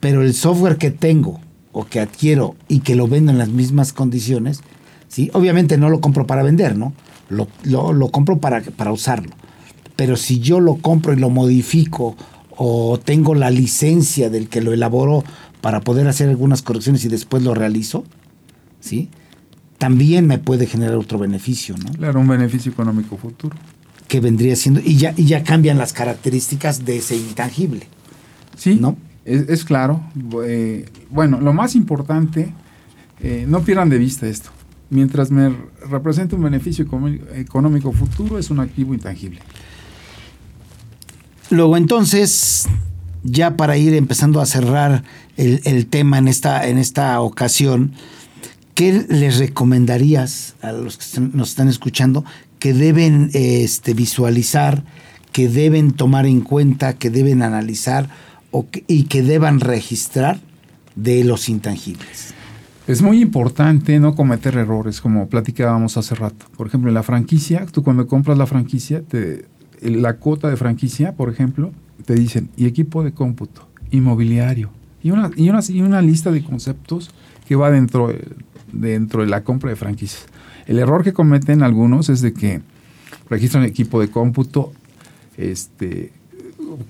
Pero 0.00 0.22
el 0.22 0.34
software 0.34 0.78
que 0.78 0.90
tengo 0.90 1.40
o 1.72 1.84
que 1.86 2.00
adquiero 2.00 2.56
y 2.68 2.80
que 2.80 2.96
lo 2.96 3.06
vendo 3.08 3.30
en 3.32 3.38
las 3.38 3.48
mismas 3.48 3.92
condiciones, 3.92 4.60
¿sí? 5.08 5.30
obviamente 5.34 5.78
no 5.78 5.88
lo 5.90 6.00
compro 6.00 6.26
para 6.26 6.42
vender, 6.42 6.76
¿no? 6.76 6.92
Lo, 7.32 7.48
lo- 7.64 7.92
lo 7.92 8.08
compro 8.10 8.38
para, 8.38 8.60
para 8.62 8.92
usarlo. 8.92 9.30
Pero 9.96 10.16
si 10.16 10.40
yo 10.40 10.60
lo 10.60 10.76
compro 10.76 11.12
y 11.12 11.16
lo 11.16 11.30
modifico 11.30 12.16
o 12.56 12.98
tengo 13.02 13.34
la 13.34 13.50
licencia 13.50 14.30
del 14.30 14.48
que 14.48 14.60
lo 14.60 14.72
elaboró 14.72 15.24
para 15.60 15.80
poder 15.80 16.06
hacer 16.08 16.28
algunas 16.28 16.62
correcciones 16.62 17.04
y 17.04 17.08
después 17.08 17.42
lo 17.42 17.54
realizo, 17.54 18.04
¿sí? 18.80 19.08
También 19.78 20.26
me 20.26 20.38
puede 20.38 20.66
generar 20.66 20.94
otro 20.96 21.18
beneficio, 21.18 21.74
¿no? 21.76 21.92
Claro, 21.92 22.20
un 22.20 22.28
beneficio 22.28 22.70
económico 22.72 23.16
futuro. 23.16 23.56
Que 24.08 24.20
vendría 24.20 24.54
siendo, 24.56 24.80
y 24.84 24.96
ya, 24.96 25.14
y 25.16 25.24
ya 25.24 25.42
cambian 25.42 25.78
las 25.78 25.92
características 25.92 26.84
de 26.84 26.98
ese 26.98 27.16
intangible. 27.16 27.86
Sí, 28.56 28.76
¿No? 28.80 28.96
es, 29.24 29.48
es 29.48 29.64
claro. 29.64 30.02
Eh, 30.44 30.84
bueno, 31.10 31.40
lo 31.40 31.52
más 31.52 31.74
importante, 31.74 32.52
eh, 33.20 33.44
no 33.48 33.62
pierdan 33.62 33.88
de 33.88 33.98
vista 33.98 34.26
esto. 34.28 34.50
Mientras 34.92 35.30
me 35.30 35.56
represente 35.88 36.34
un 36.34 36.42
beneficio 36.42 36.86
económico 37.34 37.92
futuro, 37.92 38.38
es 38.38 38.50
un 38.50 38.60
activo 38.60 38.92
intangible. 38.92 39.40
Luego 41.48 41.78
entonces, 41.78 42.66
ya 43.22 43.56
para 43.56 43.78
ir 43.78 43.94
empezando 43.94 44.38
a 44.42 44.44
cerrar 44.44 45.02
el, 45.38 45.62
el 45.64 45.86
tema 45.86 46.18
en 46.18 46.28
esta, 46.28 46.68
en 46.68 46.76
esta 46.76 47.18
ocasión, 47.22 47.92
¿qué 48.74 49.06
les 49.08 49.38
recomendarías 49.38 50.56
a 50.60 50.72
los 50.72 50.98
que 50.98 51.20
nos 51.20 51.48
están 51.48 51.68
escuchando 51.68 52.26
que 52.58 52.74
deben 52.74 53.30
este, 53.32 53.94
visualizar, 53.94 54.84
que 55.32 55.48
deben 55.48 55.92
tomar 55.92 56.26
en 56.26 56.42
cuenta, 56.42 56.92
que 56.98 57.08
deben 57.08 57.40
analizar 57.40 58.10
o 58.50 58.68
que- 58.68 58.84
y 58.88 59.04
que 59.04 59.22
deban 59.22 59.60
registrar 59.60 60.38
de 60.96 61.24
los 61.24 61.48
intangibles? 61.48 62.34
Es 62.86 63.00
muy 63.00 63.20
importante 63.22 63.98
no 64.00 64.14
cometer 64.14 64.56
errores, 64.56 65.00
como 65.00 65.28
platicábamos 65.28 65.96
hace 65.96 66.14
rato. 66.14 66.46
Por 66.56 66.66
ejemplo, 66.66 66.90
en 66.90 66.94
la 66.94 67.02
franquicia, 67.04 67.64
tú 67.66 67.82
cuando 67.84 68.06
compras 68.06 68.36
la 68.36 68.46
franquicia, 68.46 69.02
la 69.80 70.16
cuota 70.16 70.48
de 70.48 70.56
franquicia, 70.56 71.14
por 71.14 71.30
ejemplo, 71.30 71.70
te 72.04 72.14
dicen, 72.14 72.50
y 72.56 72.66
equipo 72.66 73.04
de 73.04 73.12
cómputo, 73.12 73.68
inmobiliario, 73.90 74.70
y 75.02 75.10
una, 75.12 75.30
y 75.36 75.48
una, 75.48 75.60
y 75.68 75.80
una 75.80 76.02
lista 76.02 76.32
de 76.32 76.42
conceptos 76.42 77.10
que 77.46 77.54
va 77.54 77.70
dentro, 77.70 78.08
de- 78.08 78.28
dentro 78.72 79.22
de 79.22 79.28
la 79.28 79.44
compra 79.44 79.70
de 79.70 79.76
franquicias. 79.76 80.26
El 80.66 80.78
error 80.78 81.04
que 81.04 81.12
cometen 81.12 81.62
algunos 81.62 82.08
es 82.08 82.20
de 82.20 82.32
que 82.32 82.62
registran 83.30 83.64
equipo 83.64 84.00
de 84.00 84.08
cómputo, 84.08 84.72
este, 85.36 86.12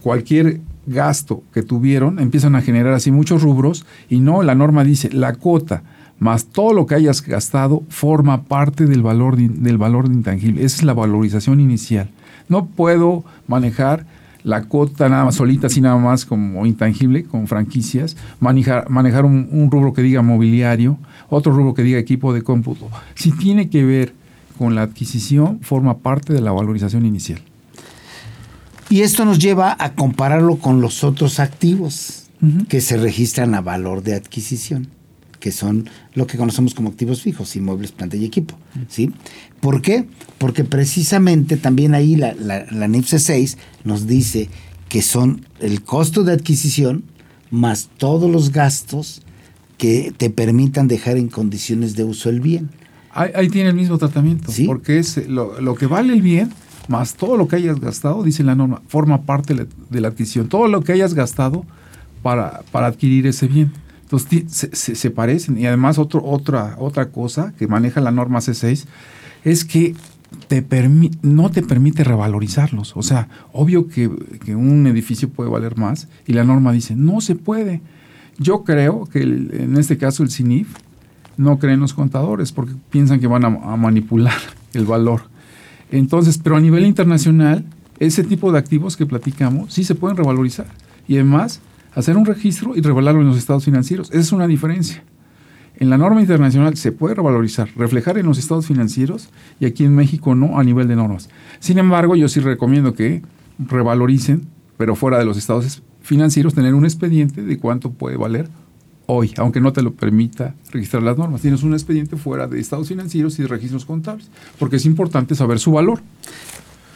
cualquier 0.03 0.61
gasto 0.87 1.43
que 1.55 1.63
tuvieron, 1.63 2.19
empiezan 2.19 2.55
a 2.57 2.63
generar 2.63 2.95
así 2.95 3.11
muchos 3.11 3.43
rubros 3.43 3.85
y 4.09 4.21
no, 4.21 4.43
la 4.43 4.55
norma 4.55 4.85
dice, 4.85 5.11
la 5.13 5.35
cuota 5.35 5.83
más 6.19 6.47
todo 6.47 6.73
lo 6.73 6.87
que 6.87 6.95
hayas 6.95 7.23
gastado 7.27 7.83
forma 7.89 8.45
parte 8.45 8.87
del 8.87 9.03
valor, 9.03 9.37
de- 9.37 9.49
del 9.49 9.79
valor 9.79 10.07
intangible. 10.07 10.65
Esa 10.65 10.77
es 10.77 10.83
la 10.85 10.95
valorización 10.95 11.59
inicial. 11.61 12.11
No 12.49 12.67
puedo 12.67 13.25
manejar 13.49 14.07
la 14.45 14.63
cuota 14.65 15.09
nada 15.09 15.25
más 15.25 15.37
solita, 15.37 15.69
así 15.69 15.81
nada 15.81 15.97
más 15.97 16.25
como 16.25 16.65
intangible, 16.67 17.25
con 17.25 17.47
franquicias, 17.47 18.17
manejar, 18.41 18.89
manejar 18.91 19.25
un 19.25 19.69
rubro 19.71 19.93
que 19.93 20.03
diga 20.03 20.23
mobiliario, 20.23 20.99
otro 21.29 21.53
rubro 21.53 21.75
que 21.75 21.83
diga 21.83 21.99
equipo 21.99 22.33
de 22.33 22.43
cómputo. 22.43 22.89
Si 23.15 23.31
tiene 23.33 23.69
que 23.69 23.85
ver 23.85 24.15
con 24.59 24.75
la 24.75 24.83
adquisición, 24.83 25.59
forma 25.61 25.99
parte 25.99 26.33
de 26.33 26.41
la 26.41 26.53
valorización 26.53 27.05
inicial. 27.07 27.41
Y 28.93 29.01
esto 29.01 29.25
nos 29.25 29.39
lleva 29.39 29.75
a 29.79 29.95
compararlo 29.95 30.57
con 30.57 30.83
los 30.83 31.03
otros 31.03 31.41
activos 31.41 32.25
que 32.69 32.83
se 32.83 32.99
registran 32.99 33.55
a 33.55 33.63
valor 33.63 34.03
de 34.03 34.15
adquisición, 34.15 34.89
que 35.41 35.51
son 35.51 35.89
lo 36.15 36.27
que 36.27 36.37
conocemos 36.37 36.75
como 36.75 36.91
activos 36.91 37.23
fijos, 37.23 37.57
inmuebles, 37.57 37.93
planta 37.93 38.17
y 38.19 38.25
equipo. 38.27 38.55
¿sí? 38.89 39.11
¿Por 39.61 39.81
qué? 39.81 40.05
Porque 40.37 40.65
precisamente 40.65 41.57
también 41.57 41.95
ahí 41.95 42.17
la, 42.17 42.35
la, 42.35 42.67
la 42.71 42.87
NIPSE 42.87 43.19
6 43.19 43.57
nos 43.85 44.07
dice 44.07 44.51
que 44.91 45.01
son 45.01 45.47
el 45.61 45.83
costo 45.83 46.23
de 46.23 46.33
adquisición 46.35 47.05
más 47.51 47.89
todos 47.97 48.31
los 48.31 48.53
gastos 48.53 49.23
que 49.79 50.13
te 50.15 50.29
permitan 50.29 50.87
dejar 50.87 51.17
en 51.17 51.29
condiciones 51.29 51.97
de 51.97 52.05
uso 52.05 52.29
el 52.29 52.41
bien. 52.41 52.69
Ahí, 53.13 53.31
ahí 53.35 53.49
tiene 53.49 53.71
el 53.71 53.75
mismo 53.77 53.97
tratamiento, 53.97 54.53
Sí. 54.53 54.67
porque 54.67 54.99
es 54.99 55.29
lo, 55.29 55.61
lo 55.63 55.77
que 55.77 55.87
vale 55.87 56.13
el 56.13 56.21
bien 56.21 56.51
más 56.89 57.15
todo 57.15 57.37
lo 57.37 57.49
que 57.49 57.57
hayas 57.57 57.81
gastado, 57.81 58.23
dice 58.23 58.43
la 58.43 58.55
norma, 58.55 58.83
forma 58.89 59.23
parte 59.23 59.55
de 59.55 60.01
la, 60.01 60.09
adquisición. 60.09 60.49
Todo 60.49 60.69
lo 60.69 60.83
que 60.83 60.93
hayas 60.93 61.15
gastado 61.15 61.65
para, 62.23 62.63
para 62.71 62.87
adquirir 62.89 63.27
ese 63.27 63.49
bien. 63.49 63.73
Entonces 64.03 64.45
se, 64.73 64.95
se- 64.95 65.11
parecen. 65.11 65.59
Y 65.59 65.67
además 65.67 65.99
otra, 65.99 66.21
otra 66.79 67.09
cosa 67.11 67.55
que 67.59 67.67
maneja 67.67 68.01
la 68.01 68.11
norma 68.11 68.41
C6 68.41 68.85
es 69.45 69.65
que 69.65 69.95
te 70.49 70.65
no 71.23 71.51
te 71.51 71.63
permite 71.63 72.05
revalorizarlos. 72.05 72.97
O 72.97 73.03
sea, 73.03 73.29
obvio 73.53 73.89
que, 73.89 74.09
un 74.55 74.87
edificio 74.87 75.31
puede 75.31 75.51
valer 75.51 75.79
más 75.79 76.09
y 76.27 76.35
la 76.35 76.45
norma 76.45 76.73
dice, 76.73 76.95
no 76.95 77.21
se 77.21 77.37
puede. 77.37 77.81
Yo 78.39 78.65
creo 78.65 79.07
que 79.07 79.23
en 79.23 79.77
este 79.79 79.99
caso 79.99 80.23
el 80.23 80.31
CINIF 80.31 80.69
no 81.37 81.59
creen 81.59 81.81
los 81.81 81.95
contadores 81.95 82.53
porque 82.53 82.75
piensan 82.91 83.21
que 83.21 83.27
van 83.27 83.45
a 83.45 83.77
manipular 83.77 84.39
el 84.75 84.85
valor. 84.85 85.32
Entonces, 85.93 86.39
pero 86.43 86.57
a 86.57 86.61
nivel 86.61 86.85
internacional, 86.85 87.65
ese 87.99 88.25
tipo 88.25 88.51
de 88.51 88.59
activos 88.59 88.97
que 88.97 89.07
platicamos 89.07 89.73
sí 89.73 89.85
se 89.85 89.95
pueden 89.95 90.17
revalorizar. 90.17 90.67
Y 91.07 91.15
además, 91.15 91.61
hacer 91.95 92.17
un 92.17 92.25
registro 92.25 92.75
y 92.75 92.81
revelarlo 92.81 93.21
en 93.21 93.29
los 93.29 93.39
estados 93.39 93.65
financieros. 93.65 94.11
Esa 94.11 94.21
es 94.21 94.33
una 94.33 94.47
diferencia. 94.47 95.05
En 95.77 95.91
la 95.91 95.99
norma 95.99 96.21
internacional 96.21 96.77
se 96.77 96.93
puede 96.93 97.15
revalorizar, 97.15 97.69
reflejar 97.77 98.19
en 98.19 98.27
los 98.27 98.39
estados 98.39 98.67
financieros 98.67 99.29
y 99.61 99.67
aquí 99.67 99.85
en 99.85 99.95
México 99.95 100.35
no 100.35 100.59
a 100.59 100.65
nivel 100.65 100.89
de 100.89 100.97
normas. 100.97 101.29
Sin 101.61 101.79
embargo, 101.79 102.17
yo 102.17 102.29
sí 102.29 102.41
recomiendo 102.41 102.95
que 102.95 103.23
revaloricen, 103.59 104.47
pero 104.77 104.97
fuera 104.97 105.19
de 105.19 105.25
los 105.25 105.37
estados 105.37 105.83
financieros, 106.01 106.55
tener 106.55 106.75
un 106.75 106.85
expediente 106.85 107.43
de 107.43 107.59
cuánto 107.59 107.91
puede 107.93 108.17
valer 108.17 108.49
hoy, 109.07 109.33
aunque 109.37 109.61
no 109.61 109.73
te 109.73 109.83
lo 109.83 109.93
permita 109.93 110.55
registrar 110.71 111.03
las 111.03 111.19
normas. 111.19 111.41
Tienes 111.43 111.63
un 111.63 111.73
expediente 111.73 112.17
fuera 112.17 112.47
de 112.47 112.61
estados 112.61 112.89
financieros 112.89 113.39
y 113.39 113.43
de 113.43 113.49
registros 113.49 113.85
contables, 113.85 114.29
porque 114.59 114.77
es 114.77 114.87
importante 114.87 115.35
saber 115.35 115.59
su 115.59 115.73
valor. 115.73 116.01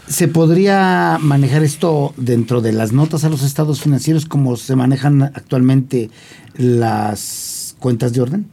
¿Se 0.09 0.29
podría 0.29 1.19
manejar 1.21 1.65
esto 1.65 2.15
dentro 2.17 2.61
de 2.61 2.73
las 2.73 2.93
notas 2.93 3.25
a 3.25 3.29
los 3.29 3.43
estados 3.43 3.81
financieros 3.81 4.25
como 4.25 4.57
se 4.57 4.77
manejan 4.77 5.21
actualmente 5.23 6.11
las 6.57 7.75
cuentas 7.79 8.13
de 8.13 8.21
orden? 8.21 8.47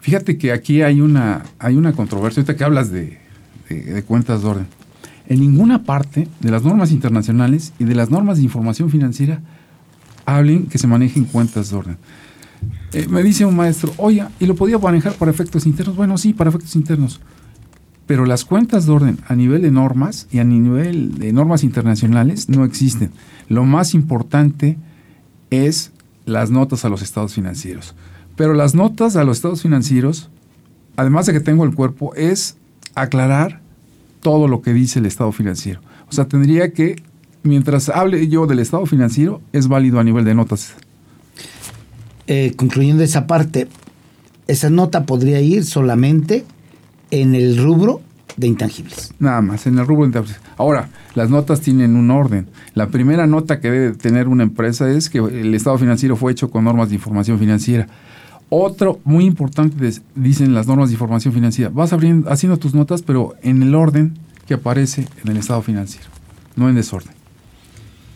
Fíjate 0.00 0.38
que 0.38 0.52
aquí 0.52 0.82
hay 0.82 1.00
una, 1.00 1.42
hay 1.58 1.76
una 1.76 1.92
controversia, 1.92 2.40
ahorita 2.40 2.56
que 2.56 2.64
hablas 2.64 2.90
de, 2.90 3.18
de- 3.68 3.82
de 3.94 4.02
cuentas 4.02 4.42
de 4.42 4.48
orden. 4.48 4.66
En 5.28 5.40
ninguna 5.40 5.84
parte 5.84 6.28
de 6.40 6.50
las 6.50 6.62
normas 6.64 6.90
internacionales 6.90 7.72
y 7.78 7.84
de 7.84 7.94
las 7.94 8.10
normas 8.10 8.38
de 8.38 8.44
información 8.44 8.90
financiera 8.90 9.40
hablen 10.26 10.66
que 10.66 10.78
se 10.78 10.86
manejen 10.86 11.24
cuentas 11.24 11.70
de 11.70 11.76
orden. 11.76 11.96
Eh, 12.92 13.06
me 13.08 13.22
dice 13.22 13.44
un 13.44 13.56
maestro, 13.56 13.92
oye, 13.96 14.24
¿y 14.38 14.46
lo 14.46 14.54
podía 14.54 14.78
manejar 14.78 15.14
para 15.14 15.30
efectos 15.30 15.66
internos? 15.66 15.96
Bueno, 15.96 16.18
sí, 16.18 16.34
para 16.34 16.50
efectos 16.50 16.76
internos. 16.76 17.20
Pero 18.06 18.26
las 18.26 18.44
cuentas 18.44 18.86
de 18.86 18.92
orden 18.92 19.18
a 19.28 19.34
nivel 19.34 19.62
de 19.62 19.70
normas 19.70 20.26
y 20.30 20.38
a 20.38 20.44
nivel 20.44 21.18
de 21.18 21.32
normas 21.32 21.64
internacionales 21.64 22.48
no 22.48 22.64
existen. 22.64 23.10
Lo 23.48 23.64
más 23.64 23.94
importante 23.94 24.76
es 25.50 25.92
las 26.26 26.50
notas 26.50 26.84
a 26.84 26.88
los 26.88 27.02
estados 27.02 27.34
financieros. 27.34 27.94
Pero 28.36 28.54
las 28.54 28.74
notas 28.74 29.16
a 29.16 29.24
los 29.24 29.38
estados 29.38 29.62
financieros, 29.62 30.28
además 30.96 31.26
de 31.26 31.32
que 31.32 31.40
tengo 31.40 31.64
el 31.64 31.74
cuerpo, 31.74 32.14
es 32.14 32.56
aclarar 32.94 33.60
todo 34.20 34.48
lo 34.48 34.62
que 34.62 34.72
dice 34.72 34.98
el 34.98 35.06
estado 35.06 35.32
financiero. 35.32 35.80
O 36.08 36.12
sea, 36.12 36.26
tendría 36.26 36.72
que, 36.72 37.02
mientras 37.42 37.88
hable 37.88 38.28
yo 38.28 38.46
del 38.46 38.58
estado 38.58 38.84
financiero, 38.86 39.40
es 39.52 39.68
válido 39.68 39.98
a 39.98 40.04
nivel 40.04 40.24
de 40.24 40.34
notas. 40.34 40.74
Eh, 42.26 42.52
concluyendo 42.56 43.02
esa 43.02 43.26
parte, 43.26 43.68
esa 44.48 44.70
nota 44.70 45.04
podría 45.06 45.40
ir 45.40 45.64
solamente 45.64 46.44
en 47.10 47.34
el 47.34 47.58
rubro 47.58 48.00
de 48.36 48.46
intangibles. 48.46 49.12
Nada 49.18 49.40
más, 49.42 49.66
en 49.66 49.78
el 49.78 49.86
rubro 49.86 50.02
de 50.02 50.08
intangibles. 50.08 50.40
Ahora, 50.56 50.88
las 51.14 51.30
notas 51.30 51.60
tienen 51.60 51.96
un 51.96 52.10
orden. 52.10 52.48
La 52.74 52.88
primera 52.88 53.26
nota 53.26 53.60
que 53.60 53.70
debe 53.70 53.94
tener 53.94 54.28
una 54.28 54.42
empresa 54.42 54.90
es 54.90 55.10
que 55.10 55.18
el 55.18 55.54
estado 55.54 55.78
financiero 55.78 56.16
fue 56.16 56.32
hecho 56.32 56.50
con 56.50 56.64
normas 56.64 56.88
de 56.88 56.94
información 56.94 57.38
financiera. 57.38 57.88
Otro 58.48 59.00
muy 59.04 59.24
importante, 59.24 59.90
dicen 60.14 60.54
las 60.54 60.66
normas 60.66 60.90
de 60.90 60.94
información 60.94 61.32
financiera, 61.32 61.70
vas 61.70 61.92
abriendo, 61.92 62.30
haciendo 62.30 62.58
tus 62.58 62.74
notas, 62.74 63.02
pero 63.02 63.34
en 63.42 63.62
el 63.62 63.74
orden 63.74 64.18
que 64.46 64.54
aparece 64.54 65.06
en 65.24 65.30
el 65.30 65.38
estado 65.38 65.62
financiero, 65.62 66.08
no 66.56 66.68
en 66.68 66.74
desorden. 66.74 67.21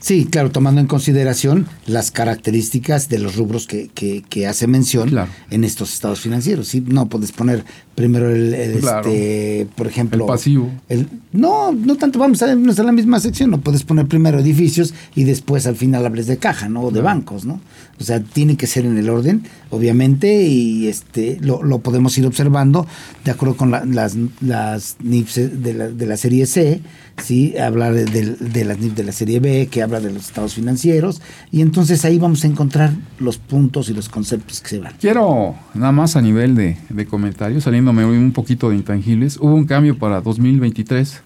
Sí, 0.06 0.24
claro, 0.24 0.52
tomando 0.52 0.80
en 0.80 0.86
consideración 0.86 1.66
las 1.84 2.12
características 2.12 3.08
de 3.08 3.18
los 3.18 3.34
rubros 3.34 3.66
que, 3.66 3.88
que, 3.88 4.46
hace 4.46 4.68
mención 4.68 5.10
en 5.50 5.64
estos 5.64 5.92
estados 5.92 6.20
financieros. 6.20 6.68
¿sí? 6.68 6.80
No 6.80 7.08
puedes 7.08 7.32
poner 7.32 7.64
primero 7.96 8.30
el, 8.30 8.54
este, 8.54 9.66
por 9.74 9.86
ejemplo... 9.86 10.24
El 10.24 10.28
pasivo. 10.28 10.70
El, 10.88 11.08
no, 11.32 11.72
no 11.72 11.96
tanto, 11.96 12.18
vamos 12.18 12.42
a, 12.42 12.52
en 12.52 12.66
la 12.66 12.92
misma 12.92 13.18
sección, 13.18 13.50
no 13.50 13.58
puedes 13.58 13.82
poner 13.84 14.06
primero 14.06 14.38
edificios 14.38 14.94
y 15.14 15.24
después 15.24 15.66
al 15.66 15.76
final 15.76 16.04
hables 16.04 16.26
de 16.26 16.36
caja, 16.36 16.68
¿no? 16.68 16.82
O 16.82 16.90
de 16.90 17.00
bancos, 17.00 17.46
¿no? 17.46 17.60
O 17.98 18.04
sea, 18.04 18.20
tiene 18.20 18.56
que 18.58 18.66
ser 18.66 18.84
en 18.84 18.98
el 18.98 19.08
orden, 19.08 19.44
obviamente, 19.70 20.42
y 20.42 20.86
este 20.86 21.38
lo, 21.40 21.62
lo 21.62 21.78
podemos 21.78 22.16
ir 22.18 22.26
observando 22.26 22.86
de 23.24 23.30
acuerdo 23.30 23.56
con 23.56 23.70
las, 23.70 24.16
las 24.42 24.96
NIPS 25.02 25.62
de 25.62 25.74
la, 25.74 25.88
de 25.88 26.06
la 26.06 26.16
serie 26.18 26.44
C, 26.44 26.82
¿sí? 27.22 27.56
hablar 27.56 27.94
de, 27.94 28.04
de, 28.04 28.64
las 28.66 28.78
NIPS 28.78 28.96
de 28.96 29.04
la 29.04 29.12
serie 29.12 29.40
B, 29.40 29.68
que 29.70 29.82
habla 29.82 30.00
de 30.00 30.12
los 30.12 30.26
estados 30.26 30.54
financieros, 30.54 31.22
y 31.50 31.62
entonces 31.62 32.04
ahí 32.04 32.18
vamos 32.18 32.44
a 32.44 32.46
encontrar 32.48 32.92
los 33.18 33.38
puntos 33.38 33.88
y 33.88 33.94
los 33.94 34.10
conceptos 34.10 34.60
que 34.60 34.68
se 34.68 34.78
van. 34.78 34.92
Quiero, 35.00 35.54
nada 35.74 35.92
más 35.92 36.16
a 36.16 36.20
nivel 36.20 36.54
de, 36.54 36.76
de 36.90 37.06
comentarios, 37.06 37.66
saliéndome 37.94 38.18
un 38.18 38.32
poquito 38.32 38.70
de 38.70 38.76
intangibles, 38.76 39.36
hubo 39.36 39.54
un 39.54 39.64
cambio 39.64 39.98
para 39.98 40.20
2023. 40.20 41.22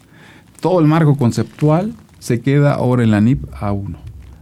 Todo 0.60 0.80
el 0.80 0.86
marco 0.86 1.16
conceptual 1.16 1.94
se 2.18 2.40
queda 2.40 2.74
ahora 2.74 3.02
en 3.02 3.10
la 3.10 3.20
NIP 3.20 3.44
A1 3.52 3.96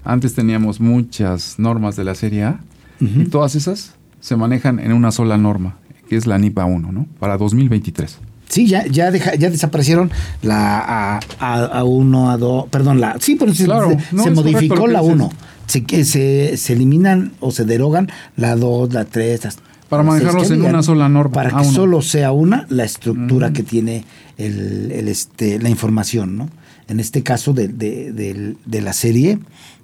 antes 0.09 0.35
teníamos 0.35 0.81
muchas 0.81 1.59
normas 1.59 1.94
de 1.94 2.04
la 2.04 2.14
serie 2.14 2.44
A 2.44 2.61
y 2.98 3.26
todas 3.26 3.54
esas 3.54 3.94
se 4.20 4.37
manejan 4.37 4.81
en 4.81 4.92
una 4.92 5.12
sola 5.12 5.37
norma, 5.37 5.76
que 6.09 6.16
es 6.16 6.26
la 6.26 6.38
NIPA 6.38 6.64
1, 6.64 6.92
¿no? 6.92 7.07
Para 7.20 7.37
2023. 7.37 8.18
Sí, 8.48 8.66
ya, 8.66 8.87
ya, 8.87 9.12
ya 9.12 9.50
desaparecieron 9.50 10.11
la 10.40 11.20
A, 11.38 11.85
1 11.85 12.38
A2, 12.38 12.68
perdón, 12.70 13.00
la... 13.00 13.16
Sí, 13.20 13.37
pero 13.38 13.52
se, 13.52 13.66
se 13.66 14.31
modificó 14.31 14.87
la 14.87 15.02
1. 15.02 15.31
Se, 15.66 15.85
se, 16.07 16.57
se 16.57 16.72
eliminan 16.72 17.33
o 17.40 17.50
se 17.50 17.66
derogan 17.66 18.09
la 18.37 18.57
2, 18.57 18.94
la 18.94 19.04
3, 19.04 19.59
para 19.88 20.03
manejarlos 20.03 20.51
en 20.51 20.62
una 20.62 20.83
sola 20.83 21.09
norma. 21.09 21.33
Para 21.33 21.59
que 21.59 21.64
solo 21.64 22.03
sea 22.03 22.33
una 22.33 22.66
la 22.68 22.85
estructura 22.85 23.53
que 23.53 23.62
tiene 23.62 24.05
el, 24.37 24.92
el, 24.92 25.09
este, 25.09 25.59
la 25.59 25.68
información, 25.68 26.37
¿no? 26.37 26.51
En 26.88 27.01
este 27.01 27.22
caso 27.22 27.53
de, 27.53 27.68
de, 27.68 28.55
de, 28.64 28.81
la 28.81 28.94
serie, 28.94 29.38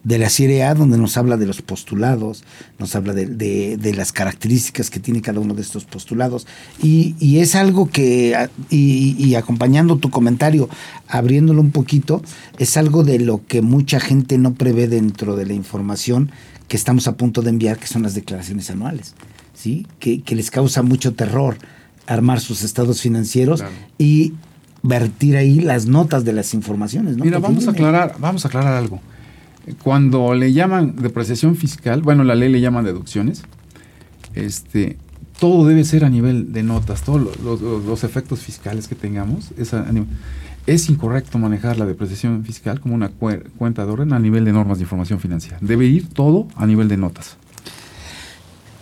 de 0.04 0.18
la 0.18 0.30
serie 0.30 0.64
A, 0.64 0.74
donde 0.74 0.96
nos 0.96 1.18
habla 1.18 1.36
de 1.36 1.44
los 1.44 1.60
postulados, 1.60 2.44
nos 2.78 2.96
habla 2.96 3.12
de, 3.12 3.92
las 3.94 4.10
características 4.10 4.88
que 4.88 5.00
tiene 5.00 5.20
cada 5.20 5.38
uno 5.38 5.52
de 5.52 5.60
estos 5.60 5.84
postulados. 5.84 6.46
Y, 6.82 7.14
y 7.20 7.40
es 7.40 7.56
algo 7.56 7.90
que, 7.90 8.48
y, 8.70 9.16
y, 9.18 9.34
acompañando 9.34 9.98
tu 9.98 10.08
comentario, 10.08 10.70
abriéndolo 11.06 11.60
un 11.60 11.72
poquito, 11.72 12.22
es 12.58 12.78
algo 12.78 13.04
de 13.04 13.18
lo 13.18 13.46
que 13.46 13.60
mucha 13.60 14.00
gente 14.00 14.38
no 14.38 14.54
prevé 14.54 14.88
dentro 14.88 15.36
de 15.36 15.44
la 15.44 15.52
información 15.52 16.30
que 16.68 16.78
estamos 16.78 17.06
a 17.06 17.18
punto 17.18 17.42
de 17.42 17.50
enviar, 17.50 17.78
que 17.78 17.86
son 17.86 18.02
las 18.02 18.14
declaraciones 18.14 18.70
anuales. 18.70 19.14
¿Sí? 19.64 19.86
Que, 19.98 20.22
les 20.34 20.50
causa 20.50 20.82
mucho 20.82 21.14
terror 21.14 21.56
armar 22.06 22.40
sus 22.40 22.62
estados 22.62 23.00
financieros 23.00 23.64
y 23.96 24.34
vertir 24.82 25.38
ahí 25.38 25.60
las 25.60 25.86
notas 25.86 26.26
de 26.26 26.34
las 26.34 26.52
informaciones. 26.52 27.16
Mira, 27.16 27.38
vamos 27.38 27.66
a 27.66 27.70
aclarar, 27.70 28.16
vamos 28.18 28.44
a 28.44 28.48
aclarar 28.48 28.74
algo. 28.74 29.00
Cuando 29.82 30.34
le 30.34 30.52
llaman 30.52 30.96
depreciación 30.96 31.56
fiscal, 31.56 32.02
bueno, 32.02 32.24
la 32.24 32.34
ley 32.34 32.50
le 32.50 32.60
llama 32.60 32.82
deducciones, 32.82 33.42
este, 34.34 34.98
todo 35.40 35.66
debe 35.66 35.84
ser 35.84 36.04
a 36.04 36.10
nivel 36.10 36.52
de 36.52 36.62
notas, 36.62 37.02
todos 37.02 37.22
los, 37.40 38.04
efectos 38.04 38.40
fiscales 38.40 38.86
que 38.86 38.94
tengamos, 38.94 39.52
es, 39.56 39.72
es 40.66 40.90
incorrecto 40.90 41.38
manejar 41.38 41.78
la 41.78 41.86
depreciación 41.86 42.44
fiscal 42.44 42.80
como 42.80 42.94
una 42.94 43.08
cuenta 43.08 43.86
de 43.86 43.92
orden 43.92 44.12
a 44.12 44.18
nivel 44.18 44.44
de 44.44 44.52
normas 44.52 44.76
de 44.76 44.84
información 44.84 45.20
financiera. 45.20 45.56
Debe 45.62 45.86
ir 45.86 46.10
todo 46.10 46.48
a 46.54 46.66
nivel 46.66 46.88
de 46.88 46.98
notas. 46.98 47.38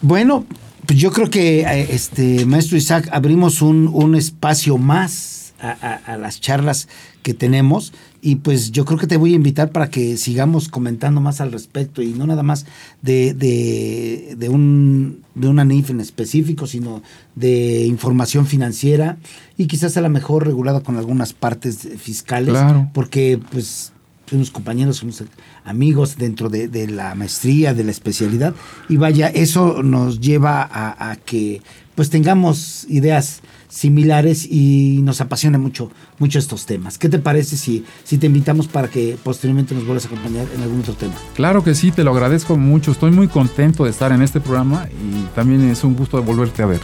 Bueno, 0.02 0.44
pues 0.86 0.98
yo 0.98 1.12
creo 1.12 1.30
que, 1.30 1.60
eh, 1.60 1.88
este, 1.90 2.44
maestro 2.46 2.76
Isaac, 2.76 3.08
abrimos 3.12 3.62
un, 3.62 3.88
un 3.92 4.14
espacio 4.14 4.78
más 4.78 5.42
a, 5.62 6.16
las 6.16 6.40
charlas 6.40 6.88
que 7.22 7.34
tenemos 7.34 7.92
y 8.20 8.36
pues 8.36 8.72
yo 8.72 8.84
creo 8.84 8.98
que 8.98 9.06
te 9.06 9.16
voy 9.16 9.32
a 9.32 9.36
invitar 9.36 9.70
para 9.70 9.90
que 9.90 10.16
sigamos 10.16 10.68
comentando 10.68 11.20
más 11.20 11.40
al 11.40 11.52
respecto 11.52 12.02
y 12.02 12.12
no 12.12 12.26
nada 12.26 12.42
más 12.42 12.66
de, 13.00 13.32
de, 13.32 14.34
de, 14.36 14.48
un, 14.48 15.22
de 15.34 15.48
una 15.48 15.64
NIF 15.64 15.90
en 15.90 16.00
específico, 16.00 16.66
sino 16.66 17.02
de 17.36 17.86
información 17.86 18.46
financiera 18.46 19.18
y 19.56 19.66
quizás 19.66 19.96
a 19.96 20.00
lo 20.00 20.08
mejor 20.08 20.46
regulada 20.46 20.80
con 20.80 20.96
algunas 20.96 21.32
partes 21.32 21.88
fiscales, 21.96 22.56
porque 22.92 23.38
pues 23.52 23.92
unos 24.32 24.50
compañeros, 24.50 25.02
unos 25.02 25.24
amigos 25.64 26.16
dentro 26.16 26.48
de, 26.48 26.86
la 26.88 27.14
maestría, 27.14 27.74
de 27.74 27.84
la 27.84 27.90
especialidad, 27.90 28.54
y 28.88 28.96
vaya, 28.96 29.28
eso 29.28 29.82
nos 29.82 30.20
lleva 30.20 30.68
a, 30.72 31.16
que 31.16 31.62
pues 31.94 32.10
tengamos 32.10 32.86
ideas 32.88 33.42
similares 33.68 34.46
y 34.50 35.00
nos 35.02 35.20
apasiona 35.20 35.58
mucho, 35.58 35.90
mucho 36.18 36.38
estos 36.38 36.66
temas. 36.66 36.98
¿Qué 36.98 37.08
te 37.08 37.18
parece 37.18 37.56
si, 37.56 37.84
si 38.04 38.18
te 38.18 38.26
invitamos 38.26 38.66
para 38.68 38.88
que 38.88 39.16
posteriormente 39.22 39.74
nos 39.74 39.84
vuelvas 39.84 40.04
a 40.04 40.08
acompañar 40.08 40.46
en 40.54 40.62
algún 40.62 40.80
otro 40.80 40.94
tema? 40.94 41.14
Claro 41.34 41.64
que 41.64 41.74
sí, 41.74 41.90
te 41.90 42.04
lo 42.04 42.12
agradezco 42.12 42.56
mucho. 42.56 42.92
Estoy 42.92 43.10
muy 43.10 43.28
contento 43.28 43.84
de 43.84 43.90
estar 43.90 44.12
en 44.12 44.22
este 44.22 44.40
programa 44.40 44.88
y 44.90 45.24
también 45.34 45.62
es 45.70 45.84
un 45.84 45.94
gusto 45.94 46.18
de 46.18 46.24
volverte 46.24 46.62
a 46.62 46.66
ver. 46.66 46.80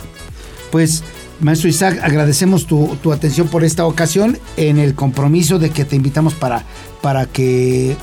Pues 0.71 1.03
Maestro 1.41 1.69
Isaac, 1.69 2.01
agradecemos 2.03 2.67
tu, 2.67 3.13
atención 3.13 3.49
por 3.49 3.65
esta 3.65 3.87
ocasión 3.87 4.39
en 4.57 4.79
el 4.79 4.95
compromiso 4.95 5.59
de 5.59 5.71
que 5.71 5.85
te 5.85 5.97
invitamos 5.97 6.35
para, 6.35 6.65
para 7.01 7.27
que 7.27 7.97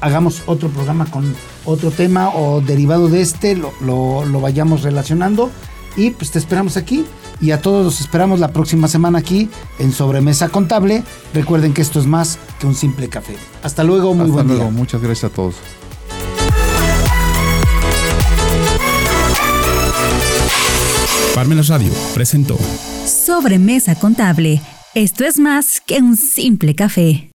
hagamos 0.00 0.42
otro 0.46 0.68
programa 0.68 1.06
con 1.06 1.34
otro 1.64 1.90
tema 1.90 2.28
o 2.28 2.60
derivado 2.60 3.08
de 3.08 3.22
este, 3.22 3.56
lo, 3.56 3.72
lo, 3.80 4.40
vayamos 4.40 4.82
relacionando 4.82 5.50
y 5.96 6.10
pues 6.10 6.30
te 6.32 6.38
esperamos 6.38 6.76
aquí 6.76 7.06
y 7.40 7.52
a 7.52 7.62
todos 7.62 7.84
los 7.84 8.00
esperamos 8.00 8.40
la 8.40 8.52
próxima 8.52 8.88
semana 8.88 9.20
aquí 9.20 9.48
en 9.78 9.92
Sobremesa 9.92 10.48
Contable. 10.48 11.02
Recuerden 11.32 11.72
que 11.72 11.82
esto 11.82 11.98
es 11.98 12.06
más 12.06 12.38
que 12.58 12.66
un 12.66 12.74
simple 12.74 13.08
café. 13.08 13.36
Hasta 13.62 13.84
luego, 13.84 14.14
muy 14.14 14.24
Hasta 14.26 14.32
buen 14.34 14.48
luego. 14.48 14.70
Muchas 14.70 15.00
gracias 15.00 15.32
a 15.32 15.34
todos. 15.34 15.54
Parmenas 21.44 21.68
Radio 21.68 21.92
presentó 22.14 22.58
Sobremesa 23.04 23.94
Contable. 23.96 24.62
Esto 24.94 25.26
es 25.26 25.38
más 25.38 25.82
que 25.82 25.98
un 25.98 26.16
simple 26.16 26.74
café. 26.74 27.32